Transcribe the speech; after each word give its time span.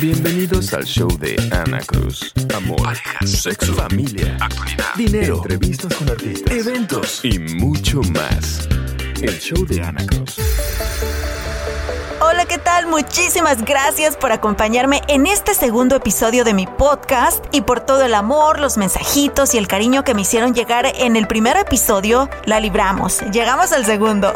Bienvenidos 0.00 0.72
al 0.74 0.84
show 0.84 1.08
de 1.18 1.34
Ana 1.50 1.80
Cruz. 1.80 2.32
Amor, 2.54 2.80
Parejas, 2.82 3.30
sexo, 3.30 3.74
familia, 3.74 4.36
actualidad, 4.40 4.94
dinero, 4.94 5.38
entrevistas 5.38 5.92
con 5.94 6.08
artistas, 6.08 6.54
eventos 6.54 7.24
y 7.24 7.40
mucho 7.40 8.00
más. 8.02 8.68
El 9.20 9.36
show 9.40 9.66
de 9.66 9.82
Ana 9.82 10.06
Cruz. 10.06 10.36
Hola, 12.18 12.46
¿qué 12.46 12.56
tal? 12.56 12.86
Muchísimas 12.86 13.62
gracias 13.62 14.16
por 14.16 14.32
acompañarme 14.32 15.02
en 15.06 15.26
este 15.26 15.52
segundo 15.52 15.96
episodio 15.96 16.44
de 16.44 16.54
mi 16.54 16.66
podcast 16.66 17.44
y 17.52 17.60
por 17.60 17.80
todo 17.80 18.04
el 18.04 18.14
amor, 18.14 18.58
los 18.58 18.78
mensajitos 18.78 19.54
y 19.54 19.58
el 19.58 19.68
cariño 19.68 20.02
que 20.02 20.14
me 20.14 20.22
hicieron 20.22 20.54
llegar 20.54 20.86
en 20.86 21.16
el 21.16 21.26
primer 21.26 21.58
episodio. 21.58 22.30
La 22.46 22.58
libramos, 22.58 23.20
llegamos 23.32 23.72
al 23.72 23.84
segundo. 23.84 24.32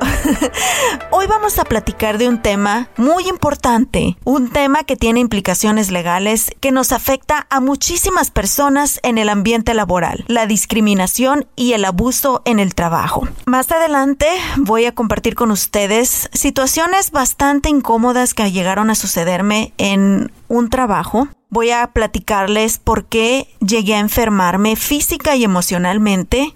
Hoy 1.11 1.27
vamos 1.27 1.58
a 1.58 1.64
platicar 1.64 2.19
de 2.19 2.28
un 2.28 2.42
tema 2.42 2.91
muy 2.98 3.27
importante, 3.27 4.19
un 4.25 4.51
tema 4.51 4.84
que 4.84 4.97
tiene 4.97 5.20
implicaciones 5.20 5.91
legales 5.91 6.51
que 6.61 6.73
nos 6.73 6.92
afecta 6.92 7.47
a 7.48 7.61
muchísimas 7.61 8.31
personas 8.31 9.01
en 9.03 9.17
el 9.17 9.31
ambiente 9.31 9.73
laboral, 9.73 10.25
la 10.28 10.45
discriminación 10.45 11.47
y 11.56 11.73
el 11.73 11.86
abuso 11.86 12.42
en 12.45 12.61
el 12.61 12.75
trabajo. 12.75 13.27
Más 13.47 13.70
adelante 13.73 14.27
voy 14.58 14.84
a 14.84 14.95
compartir 14.95 15.34
con 15.34 15.51
ustedes 15.51 16.28
situaciones 16.34 17.11
bastante 17.11 17.70
incómodas 17.71 18.35
que 18.35 18.53
llegaron 18.53 18.91
a 18.91 18.95
sucederme 18.95 19.73
en 19.79 20.31
un 20.49 20.69
trabajo. 20.69 21.29
Voy 21.49 21.71
a 21.71 21.87
platicarles 21.89 22.79
por 22.79 23.07
qué 23.07 23.49
llegué 23.61 23.95
a 23.95 24.01
enfermarme 24.01 24.77
física 24.77 25.35
y 25.37 25.45
emocionalmente 25.45 26.55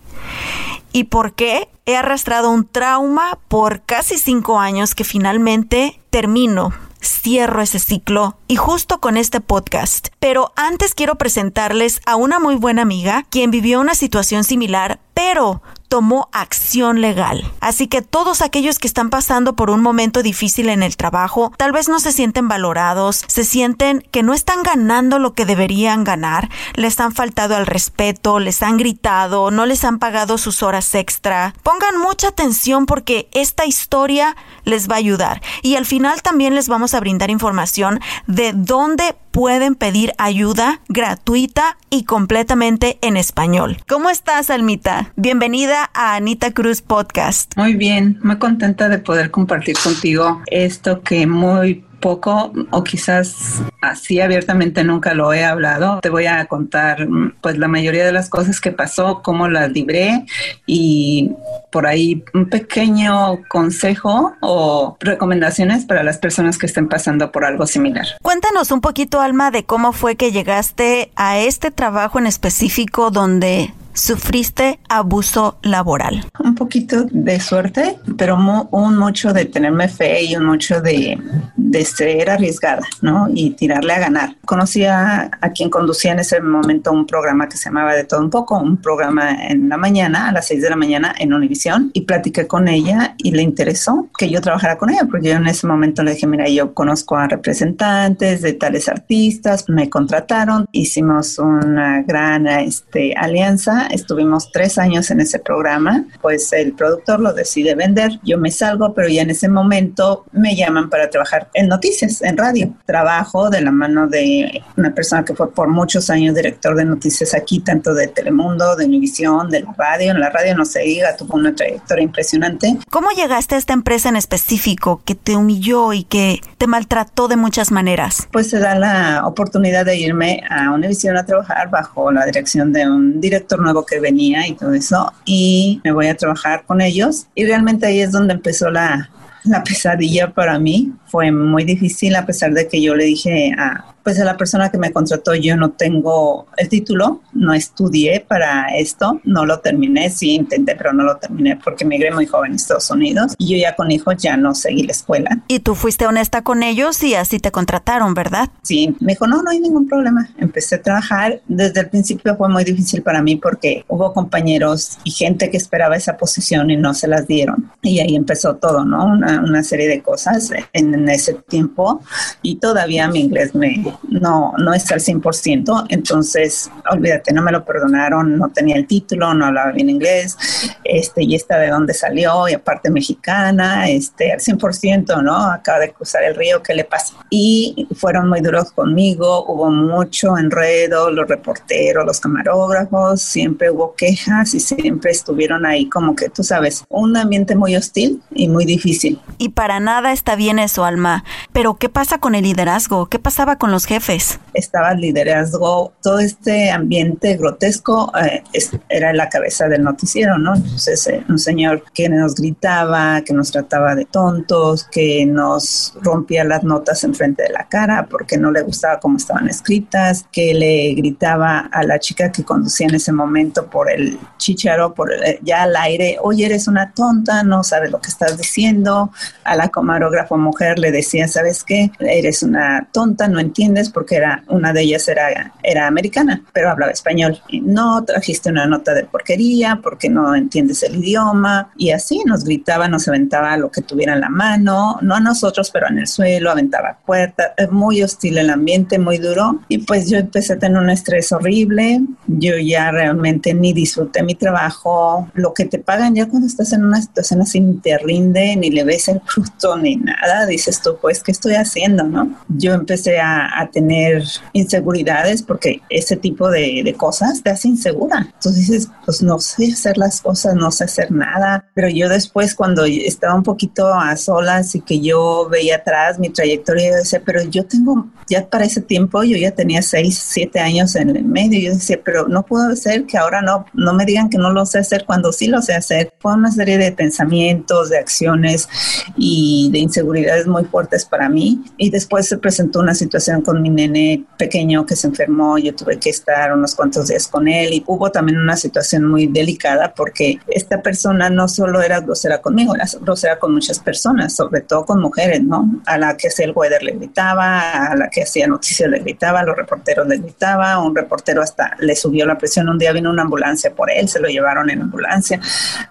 y 0.92 1.04
por 1.04 1.34
qué 1.34 1.68
he 1.86 1.96
arrastrado 1.96 2.50
un 2.50 2.66
trauma 2.66 3.38
por 3.48 3.82
casi 3.82 4.18
cinco 4.18 4.60
años 4.60 4.94
que 4.94 5.04
finalmente 5.04 6.00
termino 6.10 6.72
cierro 7.04 7.60
ese 7.60 7.78
ciclo 7.78 8.36
y 8.48 8.56
justo 8.56 9.00
con 9.00 9.16
este 9.16 9.40
podcast. 9.40 10.08
Pero 10.18 10.52
antes 10.56 10.94
quiero 10.94 11.16
presentarles 11.16 12.00
a 12.06 12.16
una 12.16 12.38
muy 12.38 12.54
buena 12.56 12.82
amiga 12.82 13.24
quien 13.30 13.50
vivió 13.50 13.80
una 13.80 13.94
situación 13.94 14.44
similar, 14.44 15.00
pero 15.12 15.62
tomó 15.94 16.28
acción 16.32 17.00
legal. 17.00 17.48
Así 17.60 17.86
que 17.86 18.02
todos 18.02 18.42
aquellos 18.42 18.80
que 18.80 18.88
están 18.88 19.10
pasando 19.10 19.54
por 19.54 19.70
un 19.70 19.80
momento 19.80 20.24
difícil 20.24 20.68
en 20.68 20.82
el 20.82 20.96
trabajo, 20.96 21.52
tal 21.56 21.70
vez 21.70 21.88
no 21.88 22.00
se 22.00 22.10
sienten 22.10 22.48
valorados, 22.48 23.22
se 23.28 23.44
sienten 23.44 24.04
que 24.10 24.24
no 24.24 24.34
están 24.34 24.64
ganando 24.64 25.20
lo 25.20 25.34
que 25.34 25.46
deberían 25.46 26.02
ganar, 26.02 26.50
les 26.74 26.98
han 26.98 27.12
faltado 27.12 27.54
al 27.54 27.66
respeto, 27.66 28.40
les 28.40 28.60
han 28.64 28.76
gritado, 28.76 29.52
no 29.52 29.66
les 29.66 29.84
han 29.84 30.00
pagado 30.00 30.36
sus 30.36 30.64
horas 30.64 30.92
extra. 30.96 31.54
Pongan 31.62 31.96
mucha 32.00 32.26
atención 32.26 32.86
porque 32.86 33.28
esta 33.32 33.64
historia 33.64 34.34
les 34.64 34.90
va 34.90 34.96
a 34.96 34.98
ayudar 34.98 35.42
y 35.62 35.76
al 35.76 35.86
final 35.86 36.22
también 36.22 36.56
les 36.56 36.68
vamos 36.68 36.94
a 36.94 36.98
brindar 36.98 37.30
información 37.30 38.00
de 38.26 38.52
dónde 38.52 39.14
pueden 39.34 39.74
pedir 39.74 40.12
ayuda 40.16 40.80
gratuita 40.88 41.76
y 41.90 42.04
completamente 42.04 42.98
en 43.02 43.16
español. 43.16 43.78
¿Cómo 43.88 44.08
estás, 44.08 44.48
Almita? 44.48 45.12
Bienvenida 45.16 45.90
a 45.92 46.14
Anita 46.14 46.52
Cruz 46.52 46.82
Podcast. 46.82 47.56
Muy 47.56 47.74
bien, 47.74 48.20
muy 48.22 48.38
contenta 48.38 48.88
de 48.88 48.98
poder 48.98 49.32
compartir 49.32 49.76
contigo 49.82 50.40
esto 50.46 51.02
que 51.02 51.26
muy 51.26 51.84
poco 52.04 52.52
o 52.70 52.84
quizás 52.84 53.62
así 53.80 54.20
abiertamente 54.20 54.84
nunca 54.84 55.14
lo 55.14 55.32
he 55.32 55.42
hablado. 55.42 56.00
Te 56.02 56.10
voy 56.10 56.26
a 56.26 56.44
contar 56.44 57.08
pues 57.40 57.56
la 57.56 57.66
mayoría 57.66 58.04
de 58.04 58.12
las 58.12 58.28
cosas 58.28 58.60
que 58.60 58.72
pasó, 58.72 59.22
cómo 59.22 59.48
las 59.48 59.70
libré 59.72 60.26
y 60.66 61.30
por 61.72 61.86
ahí 61.86 62.22
un 62.34 62.50
pequeño 62.50 63.38
consejo 63.48 64.34
o 64.42 64.98
recomendaciones 65.00 65.86
para 65.86 66.02
las 66.02 66.18
personas 66.18 66.58
que 66.58 66.66
estén 66.66 66.90
pasando 66.90 67.32
por 67.32 67.46
algo 67.46 67.66
similar. 67.66 68.04
Cuéntanos 68.20 68.70
un 68.70 68.82
poquito, 68.82 69.22
Alma, 69.22 69.50
de 69.50 69.64
cómo 69.64 69.94
fue 69.94 70.16
que 70.16 70.30
llegaste 70.30 71.10
a 71.16 71.38
este 71.38 71.70
trabajo 71.70 72.18
en 72.18 72.26
específico 72.26 73.10
donde 73.10 73.72
sufriste 73.94 74.80
abuso 74.88 75.58
laboral? 75.62 76.26
Un 76.38 76.54
poquito 76.54 77.06
de 77.10 77.40
suerte, 77.40 77.96
pero 78.18 78.36
un 78.70 78.98
mucho 78.98 79.32
de 79.32 79.46
tenerme 79.46 79.88
fe 79.88 80.24
y 80.24 80.36
un 80.36 80.44
mucho 80.44 80.80
de, 80.80 81.18
de 81.56 81.84
ser 81.84 82.30
arriesgada, 82.30 82.86
¿no? 83.00 83.28
Y 83.32 83.50
tirarle 83.50 83.92
a 83.94 84.00
ganar. 84.00 84.36
Conocí 84.44 84.84
a, 84.84 85.30
a, 85.40 85.50
quien 85.50 85.70
conducía 85.70 86.12
en 86.12 86.18
ese 86.18 86.40
momento 86.40 86.92
un 86.92 87.06
programa 87.06 87.48
que 87.48 87.56
se 87.56 87.66
llamaba 87.66 87.94
De 87.94 88.04
Todo 88.04 88.20
Un 88.20 88.30
Poco, 88.30 88.58
un 88.58 88.76
programa 88.76 89.46
en 89.46 89.68
la 89.68 89.76
mañana, 89.76 90.28
a 90.28 90.32
las 90.32 90.48
6 90.48 90.62
de 90.62 90.70
la 90.70 90.76
mañana 90.76 91.14
en 91.18 91.32
Univisión, 91.32 91.90
y 91.94 92.02
platiqué 92.02 92.46
con 92.46 92.68
ella 92.68 93.14
y 93.18 93.30
le 93.30 93.42
interesó 93.42 94.08
que 94.18 94.28
yo 94.28 94.40
trabajara 94.40 94.76
con 94.76 94.90
ella, 94.90 95.06
porque 95.10 95.28
yo 95.28 95.34
en 95.36 95.46
ese 95.46 95.66
momento 95.66 96.02
le 96.02 96.14
dije, 96.14 96.26
mira, 96.26 96.48
yo 96.48 96.74
conozco 96.74 97.16
a 97.16 97.28
representantes 97.28 98.42
de 98.42 98.52
tales 98.52 98.88
artistas, 98.88 99.68
me 99.68 99.88
contrataron, 99.88 100.66
hicimos 100.72 101.38
una 101.38 102.02
gran 102.02 102.46
este, 102.46 103.14
alianza 103.14 103.83
estuvimos 103.86 104.50
tres 104.52 104.78
años 104.78 105.10
en 105.10 105.20
ese 105.20 105.38
programa, 105.38 106.04
pues 106.20 106.52
el 106.52 106.72
productor 106.72 107.20
lo 107.20 107.32
decide 107.32 107.74
vender, 107.74 108.20
yo 108.22 108.38
me 108.38 108.50
salgo, 108.50 108.94
pero 108.94 109.08
ya 109.08 109.22
en 109.22 109.30
ese 109.30 109.48
momento 109.48 110.24
me 110.32 110.56
llaman 110.56 110.90
para 110.90 111.10
trabajar 111.10 111.48
en 111.54 111.68
noticias, 111.68 112.22
en 112.22 112.36
radio. 112.36 112.74
Trabajo 112.86 113.50
de 113.50 113.60
la 113.60 113.70
mano 113.70 114.08
de 114.08 114.62
una 114.76 114.94
persona 114.94 115.24
que 115.24 115.34
fue 115.34 115.52
por 115.52 115.68
muchos 115.68 116.10
años 116.10 116.34
director 116.34 116.74
de 116.76 116.84
noticias 116.84 117.34
aquí, 117.34 117.60
tanto 117.60 117.94
de 117.94 118.08
Telemundo, 118.08 118.76
de 118.76 118.86
Univisión, 118.86 119.50
de 119.50 119.60
la 119.60 119.72
radio, 119.76 120.10
en 120.12 120.20
la 120.20 120.30
radio 120.30 120.56
no 120.56 120.64
se 120.64 120.80
diga, 120.80 121.16
tuvo 121.16 121.34
una 121.34 121.54
trayectoria 121.54 122.04
impresionante. 122.04 122.78
¿Cómo 122.90 123.10
llegaste 123.10 123.54
a 123.54 123.58
esta 123.58 123.72
empresa 123.72 124.08
en 124.08 124.16
específico 124.16 125.02
que 125.04 125.14
te 125.14 125.36
humilló 125.36 125.92
y 125.92 126.04
que 126.04 126.40
te 126.58 126.66
maltrató 126.66 127.28
de 127.28 127.36
muchas 127.36 127.70
maneras? 127.70 128.28
Pues 128.32 128.50
se 128.50 128.58
da 128.58 128.74
la 128.78 129.22
oportunidad 129.26 129.84
de 129.84 129.96
irme 129.96 130.42
a 130.48 130.70
Univisión 130.70 131.16
a 131.16 131.26
trabajar 131.26 131.70
bajo 131.70 132.10
la 132.12 132.24
dirección 132.26 132.72
de 132.72 132.88
un 132.88 133.20
director 133.20 133.60
nuevo 133.60 133.73
que 133.82 133.98
venía 133.98 134.46
y 134.46 134.54
todo 134.54 134.74
eso, 134.74 135.12
y 135.24 135.80
me 135.82 135.92
voy 135.92 136.06
a 136.06 136.16
trabajar 136.16 136.64
con 136.66 136.80
ellos. 136.80 137.26
Y 137.34 137.44
realmente 137.44 137.86
ahí 137.86 138.00
es 138.00 138.12
donde 138.12 138.34
empezó 138.34 138.70
la, 138.70 139.10
la 139.44 139.64
pesadilla 139.64 140.32
para 140.32 140.58
mí. 140.58 140.92
Fue 141.06 141.32
muy 141.32 141.64
difícil 141.64 142.14
a 142.16 142.26
pesar 142.26 142.52
de 142.52 142.68
que 142.68 142.80
yo 142.80 142.94
le 142.94 143.04
dije 143.04 143.52
a, 143.58 143.93
pues 144.04 144.20
a 144.20 144.24
la 144.24 144.36
persona 144.36 144.70
que 144.70 144.76
me 144.76 144.92
contrató, 144.92 145.34
yo 145.34 145.56
no 145.56 145.70
tengo 145.70 146.46
el 146.58 146.68
título, 146.68 147.22
no 147.32 147.54
estudié 147.54 148.20
para 148.20 148.76
esto, 148.76 149.20
no 149.24 149.46
lo 149.46 149.60
terminé, 149.60 150.10
sí 150.10 150.34
intenté, 150.34 150.76
pero 150.76 150.92
no 150.92 151.04
lo 151.04 151.16
terminé 151.16 151.58
porque 151.64 151.86
migré 151.86 152.10
muy 152.10 152.26
joven 152.26 152.52
a 152.52 152.56
Estados 152.56 152.90
Unidos 152.90 153.34
y 153.38 153.48
yo 153.48 153.56
ya 153.56 153.74
con 153.74 153.90
hijos 153.90 154.16
ya 154.18 154.36
no 154.36 154.54
seguí 154.54 154.82
la 154.82 154.92
escuela. 154.92 155.38
Y 155.48 155.60
tú 155.60 155.74
fuiste 155.74 156.06
honesta 156.06 156.42
con 156.42 156.62
ellos 156.62 157.02
y 157.02 157.14
así 157.14 157.38
te 157.38 157.50
contrataron, 157.50 158.12
¿verdad? 158.12 158.50
Sí, 158.62 158.94
me 159.00 159.12
dijo, 159.12 159.26
no, 159.26 159.42
no 159.42 159.50
hay 159.50 159.60
ningún 159.60 159.88
problema. 159.88 160.28
Empecé 160.38 160.76
a 160.76 160.82
trabajar. 160.82 161.40
Desde 161.48 161.80
el 161.80 161.88
principio 161.88 162.36
fue 162.36 162.50
muy 162.50 162.64
difícil 162.64 163.02
para 163.02 163.22
mí 163.22 163.36
porque 163.36 163.84
hubo 163.88 164.12
compañeros 164.12 164.98
y 165.04 165.12
gente 165.12 165.50
que 165.50 165.56
esperaba 165.56 165.96
esa 165.96 166.18
posición 166.18 166.70
y 166.70 166.76
no 166.76 166.92
se 166.92 167.08
las 167.08 167.26
dieron. 167.26 167.70
Y 167.80 168.00
ahí 168.00 168.14
empezó 168.16 168.56
todo, 168.56 168.84
¿no? 168.84 169.06
Una, 169.06 169.40
una 169.40 169.62
serie 169.62 169.88
de 169.88 170.02
cosas 170.02 170.50
en, 170.74 170.92
en 170.94 171.08
ese 171.08 171.34
tiempo 171.34 172.02
y 172.42 172.56
todavía 172.56 173.08
mi 173.08 173.20
inglés 173.20 173.54
me, 173.54 173.93
no, 174.08 174.52
no 174.58 174.74
está 174.74 174.94
al 174.94 175.00
100%, 175.00 175.86
entonces 175.88 176.70
olvídate, 176.90 177.32
no 177.32 177.42
me 177.42 177.52
lo 177.52 177.64
perdonaron, 177.64 178.38
no 178.38 178.48
tenía 178.48 178.76
el 178.76 178.86
título, 178.86 179.34
no 179.34 179.46
hablaba 179.46 179.72
bien 179.72 179.90
inglés, 179.90 180.36
este, 180.84 181.24
y 181.24 181.34
esta 181.34 181.58
de 181.58 181.68
dónde 181.68 181.94
salió, 181.94 182.48
y 182.48 182.54
aparte 182.54 182.90
mexicana, 182.90 183.88
este, 183.88 184.32
al 184.32 184.40
100%, 184.40 185.22
¿no? 185.22 185.50
Acaba 185.50 185.80
de 185.80 185.92
cruzar 185.92 186.24
el 186.24 186.34
río, 186.34 186.62
¿qué 186.62 186.74
le 186.74 186.84
pasa? 186.84 187.14
Y 187.30 187.88
fueron 187.96 188.28
muy 188.28 188.40
duros 188.40 188.72
conmigo, 188.72 189.44
hubo 189.46 189.70
mucho 189.70 190.36
enredo, 190.36 191.10
los 191.10 191.28
reporteros, 191.28 192.04
los 192.04 192.20
camarógrafos, 192.20 193.20
siempre 193.20 193.70
hubo 193.70 193.94
quejas 193.94 194.54
y 194.54 194.60
siempre 194.60 195.10
estuvieron 195.10 195.66
ahí 195.66 195.88
como 195.88 196.14
que, 196.14 196.28
tú 196.28 196.42
sabes, 196.42 196.84
un 196.88 197.16
ambiente 197.16 197.54
muy 197.56 197.76
hostil 197.76 198.22
y 198.34 198.48
muy 198.48 198.64
difícil. 198.64 199.20
Y 199.38 199.50
para 199.50 199.80
nada 199.80 200.12
está 200.12 200.36
bien 200.36 200.58
eso, 200.58 200.84
Alma. 200.84 201.24
Pero 201.52 201.74
¿qué 201.74 201.88
pasa 201.88 202.18
con 202.18 202.34
el 202.34 202.44
liderazgo? 202.44 203.06
¿Qué 203.06 203.18
pasaba 203.18 203.56
con 203.56 203.70
los 203.70 203.83
jefes? 203.86 204.38
Estaba 204.52 204.92
el 204.92 205.00
liderazgo, 205.00 205.92
todo 206.02 206.18
este 206.18 206.70
ambiente 206.70 207.36
grotesco 207.36 208.12
eh, 208.22 208.42
era 208.88 209.12
la 209.12 209.28
cabeza 209.28 209.68
del 209.68 209.82
noticiero, 209.82 210.38
¿no? 210.38 210.54
Entonces, 210.54 211.06
eh, 211.08 211.24
un 211.28 211.38
señor 211.38 211.84
que 211.92 212.08
nos 212.08 212.34
gritaba, 212.34 213.22
que 213.22 213.32
nos 213.32 213.50
trataba 213.50 213.94
de 213.94 214.04
tontos, 214.04 214.84
que 214.84 215.26
nos 215.26 215.94
rompía 216.02 216.44
las 216.44 216.62
notas 216.62 217.04
enfrente 217.04 217.42
de 217.42 217.50
la 217.50 217.68
cara 217.68 218.06
porque 218.08 218.38
no 218.38 218.50
le 218.50 218.62
gustaba 218.62 219.00
cómo 219.00 219.16
estaban 219.16 219.48
escritas, 219.48 220.26
que 220.30 220.54
le 220.54 220.94
gritaba 220.94 221.68
a 221.72 221.82
la 221.82 221.98
chica 221.98 222.30
que 222.30 222.44
conducía 222.44 222.86
en 222.86 222.94
ese 222.94 223.12
momento 223.12 223.66
por 223.66 223.90
el 223.90 224.18
chicharo, 224.38 224.94
por 224.94 225.12
eh, 225.12 225.38
ya 225.42 225.62
al 225.62 225.76
aire, 225.76 226.18
oye, 226.22 226.46
eres 226.46 226.68
una 226.68 226.92
tonta, 226.92 227.42
no 227.42 227.64
sabes 227.64 227.90
lo 227.90 228.00
que 228.00 228.08
estás 228.08 228.36
diciendo. 228.36 229.10
A 229.44 229.56
la 229.56 229.68
camarógrafa 229.68 230.36
mujer 230.36 230.78
le 230.78 230.90
decía, 230.90 231.28
¿sabes 231.28 231.64
qué? 231.64 231.90
Eres 231.98 232.42
una 232.42 232.88
tonta, 232.92 233.28
no 233.28 233.40
entiendes, 233.40 233.73
porque 233.90 234.16
era 234.16 234.44
una 234.48 234.72
de 234.72 234.82
ellas 234.82 235.08
era, 235.08 235.52
era 235.62 235.86
americana, 235.86 236.42
pero 236.52 236.70
hablaba 236.70 236.92
español. 236.92 237.40
Y 237.48 237.60
no 237.60 238.04
trajiste 238.04 238.50
una 238.50 238.66
nota 238.66 238.94
de 238.94 239.04
porquería 239.04 239.80
porque 239.82 240.08
no 240.08 240.34
entiendes 240.34 240.82
el 240.82 240.96
idioma. 240.96 241.70
Y 241.76 241.90
así 241.90 242.22
nos 242.24 242.44
gritaba, 242.44 242.88
nos 242.88 243.08
aventaba 243.08 243.56
lo 243.56 243.70
que 243.70 243.82
tuviera 243.82 244.14
en 244.14 244.20
la 244.20 244.28
mano, 244.28 244.98
no 245.02 245.14
a 245.14 245.20
nosotros, 245.20 245.70
pero 245.70 245.88
en 245.88 245.98
el 245.98 246.06
suelo, 246.06 246.50
aventaba 246.50 246.98
puertas, 247.04 247.52
muy 247.70 248.02
hostil 248.02 248.38
el 248.38 248.50
ambiente, 248.50 248.98
muy 248.98 249.18
duro. 249.18 249.60
Y 249.68 249.78
pues 249.78 250.08
yo 250.08 250.18
empecé 250.18 250.54
a 250.54 250.58
tener 250.58 250.80
un 250.80 250.90
estrés 250.90 251.32
horrible. 251.32 252.00
Yo 252.26 252.56
ya 252.56 252.90
realmente 252.90 253.54
ni 253.54 253.72
disfruté 253.72 254.22
mi 254.22 254.34
trabajo. 254.34 255.28
Lo 255.34 255.54
que 255.54 255.64
te 255.64 255.78
pagan 255.78 256.14
ya 256.14 256.28
cuando 256.28 256.46
estás 256.46 256.72
en 256.72 256.84
una 256.84 257.00
situación 257.00 257.42
así 257.42 257.60
ni 257.60 257.74
te 257.78 257.98
rinde, 257.98 258.56
ni 258.56 258.70
le 258.70 258.84
ves 258.84 259.08
el 259.08 259.20
fruto, 259.24 259.76
ni 259.76 259.96
nada. 259.96 260.46
Dices 260.46 260.80
tú, 260.80 260.96
pues, 261.00 261.22
¿qué 261.22 261.32
estoy 261.32 261.54
haciendo? 261.54 262.04
¿no? 262.04 262.36
Yo 262.48 262.72
empecé 262.72 263.20
a, 263.20 263.63
tener 263.70 264.24
inseguridades 264.52 265.42
porque 265.42 265.80
ese 265.90 266.16
tipo 266.16 266.50
de, 266.50 266.94
cosas 266.96 267.42
te 267.42 267.50
hace 267.50 267.68
insegura. 267.68 268.28
Entonces 268.34 268.68
dices, 268.68 268.88
pues 269.04 269.22
no 269.22 269.40
sé 269.40 269.72
hacer 269.72 269.98
las 269.98 270.20
cosas, 270.20 270.54
no 270.54 270.70
sé 270.70 270.84
hacer 270.84 271.10
nada. 271.10 271.68
Pero 271.74 271.88
yo 271.88 272.08
después 272.08 272.54
cuando 272.54 272.84
estaba 272.84 273.34
un 273.34 273.42
poquito 273.42 273.92
a 273.92 274.16
solas 274.16 274.74
y 274.74 274.80
que 274.80 275.00
yo 275.00 275.48
veía 275.50 275.76
atrás 275.76 276.18
mi 276.18 276.28
trayectoria, 276.28 276.90
yo 276.90 276.96
decía, 276.96 277.22
pero 277.24 277.42
yo 277.42 277.64
tengo, 277.64 278.06
ya 278.28 278.48
para 278.48 278.64
ese 278.64 278.80
tiempo 278.80 279.24
yo 279.24 279.36
ya 279.36 279.50
tenía 279.50 279.82
seis, 279.82 280.18
siete 280.24 280.60
años 280.60 280.94
en 280.94 281.10
el 281.10 281.24
medio. 281.24 281.60
Yo 281.60 281.74
decía, 281.74 282.00
pero 282.04 282.28
no 282.28 282.44
puedo 282.44 282.74
ser 282.76 283.06
que 283.06 283.18
ahora 283.18 283.42
no, 283.42 283.66
no 283.74 283.92
me 283.92 284.04
digan 284.04 284.30
que 284.30 284.38
no 284.38 284.52
lo 284.52 284.66
sé 284.66 284.78
hacer 284.78 285.04
cuando 285.06 285.32
sí 285.32 285.48
lo 285.48 285.62
sé 285.62 285.74
hacer. 285.74 286.12
Fue 286.20 286.34
una 286.34 286.50
serie 286.50 286.78
de 286.78 286.92
pensamientos, 286.92 287.90
de 287.90 287.98
acciones 287.98 288.68
y 289.16 289.70
de 289.72 289.78
inseguridades 289.78 290.46
muy 290.46 290.64
fuertes 290.64 291.04
para 291.04 291.28
mí. 291.28 291.62
Y 291.76 291.90
después 291.90 292.28
se 292.28 292.38
presentó 292.38 292.80
una 292.80 292.94
situación 292.94 293.42
con 293.44 293.62
mi 293.62 293.70
nene 293.70 294.24
pequeño 294.36 294.84
que 294.84 294.96
se 294.96 295.06
enfermó, 295.06 295.58
yo 295.58 295.74
tuve 295.74 295.98
que 295.98 296.10
estar 296.10 296.52
unos 296.52 296.74
cuantos 296.74 297.08
días 297.08 297.28
con 297.28 297.46
él 297.46 297.72
y 297.72 297.84
hubo 297.86 298.10
también 298.10 298.38
una 298.38 298.56
situación 298.56 299.04
muy 299.04 299.26
delicada 299.26 299.94
porque 299.94 300.40
esta 300.48 300.82
persona 300.82 301.30
no 301.30 301.46
solo 301.46 301.82
era 301.82 302.00
grosera 302.00 302.40
conmigo, 302.40 302.74
era 302.74 302.86
grosera 303.00 303.38
con 303.38 303.54
muchas 303.54 303.78
personas, 303.78 304.34
sobre 304.34 304.62
todo 304.62 304.84
con 304.84 305.00
mujeres, 305.00 305.42
¿no? 305.42 305.82
A 305.86 305.98
la 305.98 306.16
que 306.16 306.28
hacía 306.28 306.46
el 306.46 306.52
weather 306.54 306.82
le 306.82 306.92
gritaba, 306.92 307.86
a 307.86 307.96
la 307.96 308.08
que 308.10 308.22
hacía 308.22 308.46
noticias 308.46 308.90
le 308.90 308.98
gritaba, 309.00 309.40
a 309.40 309.44
los 309.44 309.56
reporteros 309.56 310.06
le 310.08 310.18
gritaba, 310.18 310.78
un 310.82 310.96
reportero 310.96 311.42
hasta 311.42 311.76
le 311.78 311.94
subió 311.94 312.26
la 312.26 312.38
presión, 312.38 312.68
un 312.68 312.78
día 312.78 312.92
vino 312.92 313.10
una 313.10 313.22
ambulancia 313.22 313.74
por 313.74 313.90
él, 313.90 314.08
se 314.08 314.20
lo 314.20 314.28
llevaron 314.28 314.70
en 314.70 314.82
ambulancia, 314.82 315.40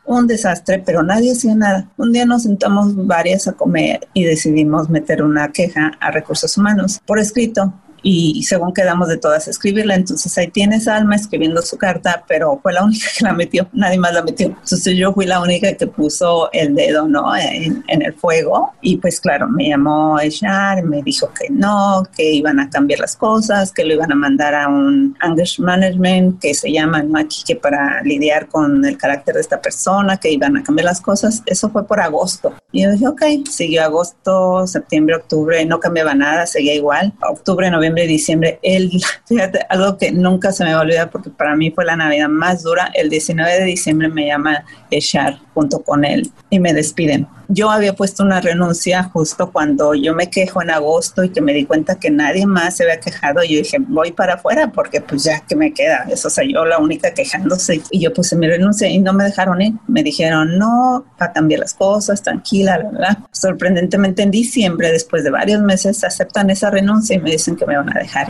un 0.06 0.28
desastre, 0.28 0.82
pero 0.86 1.04
nadie 1.04 1.32
hacía 1.32 1.56
nada. 1.56 1.88
Un 1.98 2.12
día 2.12 2.26
nos 2.26 2.44
sentamos 2.44 2.96
varias 3.06 3.48
a 3.48 3.54
comer 3.54 4.08
y 4.14 4.24
decidimos 4.24 4.90
meter 4.90 5.24
una 5.24 5.52
queja 5.52 5.92
a 6.00 6.12
recursos 6.12 6.58
humanos 6.58 7.02
por 7.06 7.20
escrito 7.20 7.43
reflitam 7.44 7.72
y 8.04 8.44
según 8.44 8.74
quedamos 8.74 9.08
de 9.08 9.18
todas 9.18 9.48
escribirla. 9.48 9.96
Entonces 9.96 10.38
ahí 10.38 10.50
tienes 10.50 10.88
Alma 10.88 11.16
escribiendo 11.16 11.62
su 11.62 11.78
carta, 11.78 12.24
pero 12.28 12.60
fue 12.62 12.74
la 12.74 12.84
única 12.84 13.08
que 13.18 13.24
la 13.24 13.34
metió, 13.34 13.68
nadie 13.74 13.98
más 13.98 14.14
la 14.14 14.22
metió. 14.22 14.48
Entonces 14.48 14.96
yo 14.96 15.14
fui 15.14 15.26
la 15.26 15.42
única 15.42 15.74
que 15.74 15.88
puso 15.88 16.52
el 16.52 16.76
dedo, 16.76 17.08
¿no? 17.08 17.36
En, 17.36 17.84
el 17.88 18.14
fuego 18.16 18.74
y 18.82 18.98
pues 18.98 19.20
claro, 19.22 19.48
me 19.48 19.70
llamó 19.70 20.20
Echar, 20.20 20.84
me 20.84 21.02
dijo 21.04 21.30
que 21.34 21.50
no, 21.50 22.04
que 22.16 22.34
iban 22.34 22.60
a 22.60 22.70
cambiar 22.70 23.00
las 23.00 23.16
cosas, 23.16 23.72
que 23.72 23.86
lo 23.86 23.94
iban 23.94 24.12
a 24.12 24.16
mandar 24.16 24.56
a 24.56 24.68
un 24.68 25.16
anger 25.20 25.48
management 25.60 26.42
que 26.42 26.54
se 26.54 26.72
llama 26.72 27.04
¿no? 27.04 27.18
aquí 27.20 27.44
que 27.46 27.56
para 27.56 28.02
lidiar 28.02 28.48
con 28.48 28.84
el 28.84 28.98
carácter 28.98 29.36
de 29.36 29.42
esta 29.42 29.62
persona, 29.62 30.18
que 30.18 30.32
iban 30.32 30.58
a 30.58 30.64
cambiar 30.64 30.86
las 30.86 31.00
cosas. 31.00 31.44
Eso 31.46 31.70
fue 31.70 31.86
por 31.86 32.02
agosto. 32.02 32.54
Y 32.72 32.84
yo 32.84 32.92
dije, 32.92 33.08
ok, 33.08 33.22
siguió 33.50 33.84
agosto, 33.84 34.66
septiembre, 34.68 35.16
octubre, 35.16 35.64
no 35.66 35.80
cambiaba 35.80 36.14
nada, 36.16 36.46
seguía 36.46 36.74
igual. 36.74 37.14
Octubre, 37.22 37.70
noviembre, 37.70 37.93
diciembre. 38.02 38.60
El, 38.64 38.92
fíjate, 39.26 39.60
algo 39.70 39.98
que 39.98 40.12
nunca 40.12 40.52
se 40.52 40.64
me 40.64 40.74
va 40.74 40.80
a 40.80 40.84
olvidar 40.84 41.10
porque 41.10 41.30
para 41.30 41.56
mí 41.56 41.72
fue 41.72 41.86
la 41.86 41.96
Navidad 41.96 42.30
más 42.30 42.64
dura. 42.64 42.92
El 42.94 43.10
19 43.10 43.60
de 43.60 43.64
diciembre 43.66 44.10
me 44.10 44.28
llama 44.28 44.66
Echar 44.92 45.40
junto 45.54 45.84
con 45.84 46.04
él 46.04 46.32
y 46.50 46.60
me 46.60 46.74
despiden. 46.74 47.28
Yo 47.50 47.70
había 47.70 47.94
puesto 47.94 48.24
una 48.24 48.42
renuncia 48.42 49.04
justo 49.04 49.52
cuando 49.52 49.94
yo 49.94 50.16
me 50.16 50.30
quejo 50.30 50.62
en 50.62 50.72
agosto 50.72 51.24
y 51.24 51.30
que 51.30 51.42
me 51.42 51.54
di 51.54 51.66
cuenta 51.66 52.00
que 52.00 52.10
nadie 52.10 52.46
más 52.46 52.78
se 52.78 52.84
había 52.84 53.00
quejado. 53.00 53.44
Yo 53.44 53.58
dije, 53.58 53.78
voy 53.80 54.12
para 54.12 54.36
afuera 54.36 54.72
porque 54.72 55.02
pues 55.02 55.24
ya 55.24 55.42
que 55.42 55.56
me 55.56 55.74
queda. 55.74 56.08
Eso, 56.10 56.30
o 56.30 56.32
sea, 56.32 56.44
yo 56.46 56.66
la 56.66 56.80
única 56.80 57.14
quejándose. 57.14 57.82
Y 57.92 58.00
yo 58.00 58.14
puse 58.14 58.36
mi 58.36 58.48
renuncia 58.48 58.88
y 58.88 59.00
no 59.00 59.14
me 59.14 59.26
dejaron 59.26 59.62
ir. 59.62 59.74
Me 59.88 60.04
dijeron, 60.04 60.58
no, 60.58 61.06
va 61.22 61.28
a 61.28 61.34
cambiar 61.34 61.60
las 61.60 61.74
cosas, 61.74 62.24
tranquila, 62.24 62.90
la. 62.92 63.24
Sorprendentemente 63.32 64.24
en 64.24 64.32
diciembre, 64.32 64.92
después 64.92 65.24
de 65.24 65.30
varios 65.30 65.62
meses, 65.62 66.04
aceptan 66.04 66.50
esa 66.50 66.70
renuncia 66.70 67.16
y 67.16 67.20
me 67.20 67.32
dicen 67.32 67.56
que 67.56 67.66
me 67.66 67.78
van 67.78 67.83
a 67.90 68.00
dejar 68.00 68.30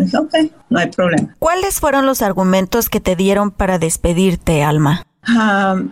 dije, 0.00 0.16
ok, 0.16 0.34
no 0.68 0.78
hay 0.78 0.88
problema. 0.88 1.34
¿Cuáles 1.38 1.80
fueron 1.80 2.06
los 2.06 2.22
argumentos 2.22 2.88
que 2.88 3.00
te 3.00 3.16
dieron 3.16 3.50
para 3.50 3.78
despedirte, 3.78 4.62
Alma? 4.62 5.02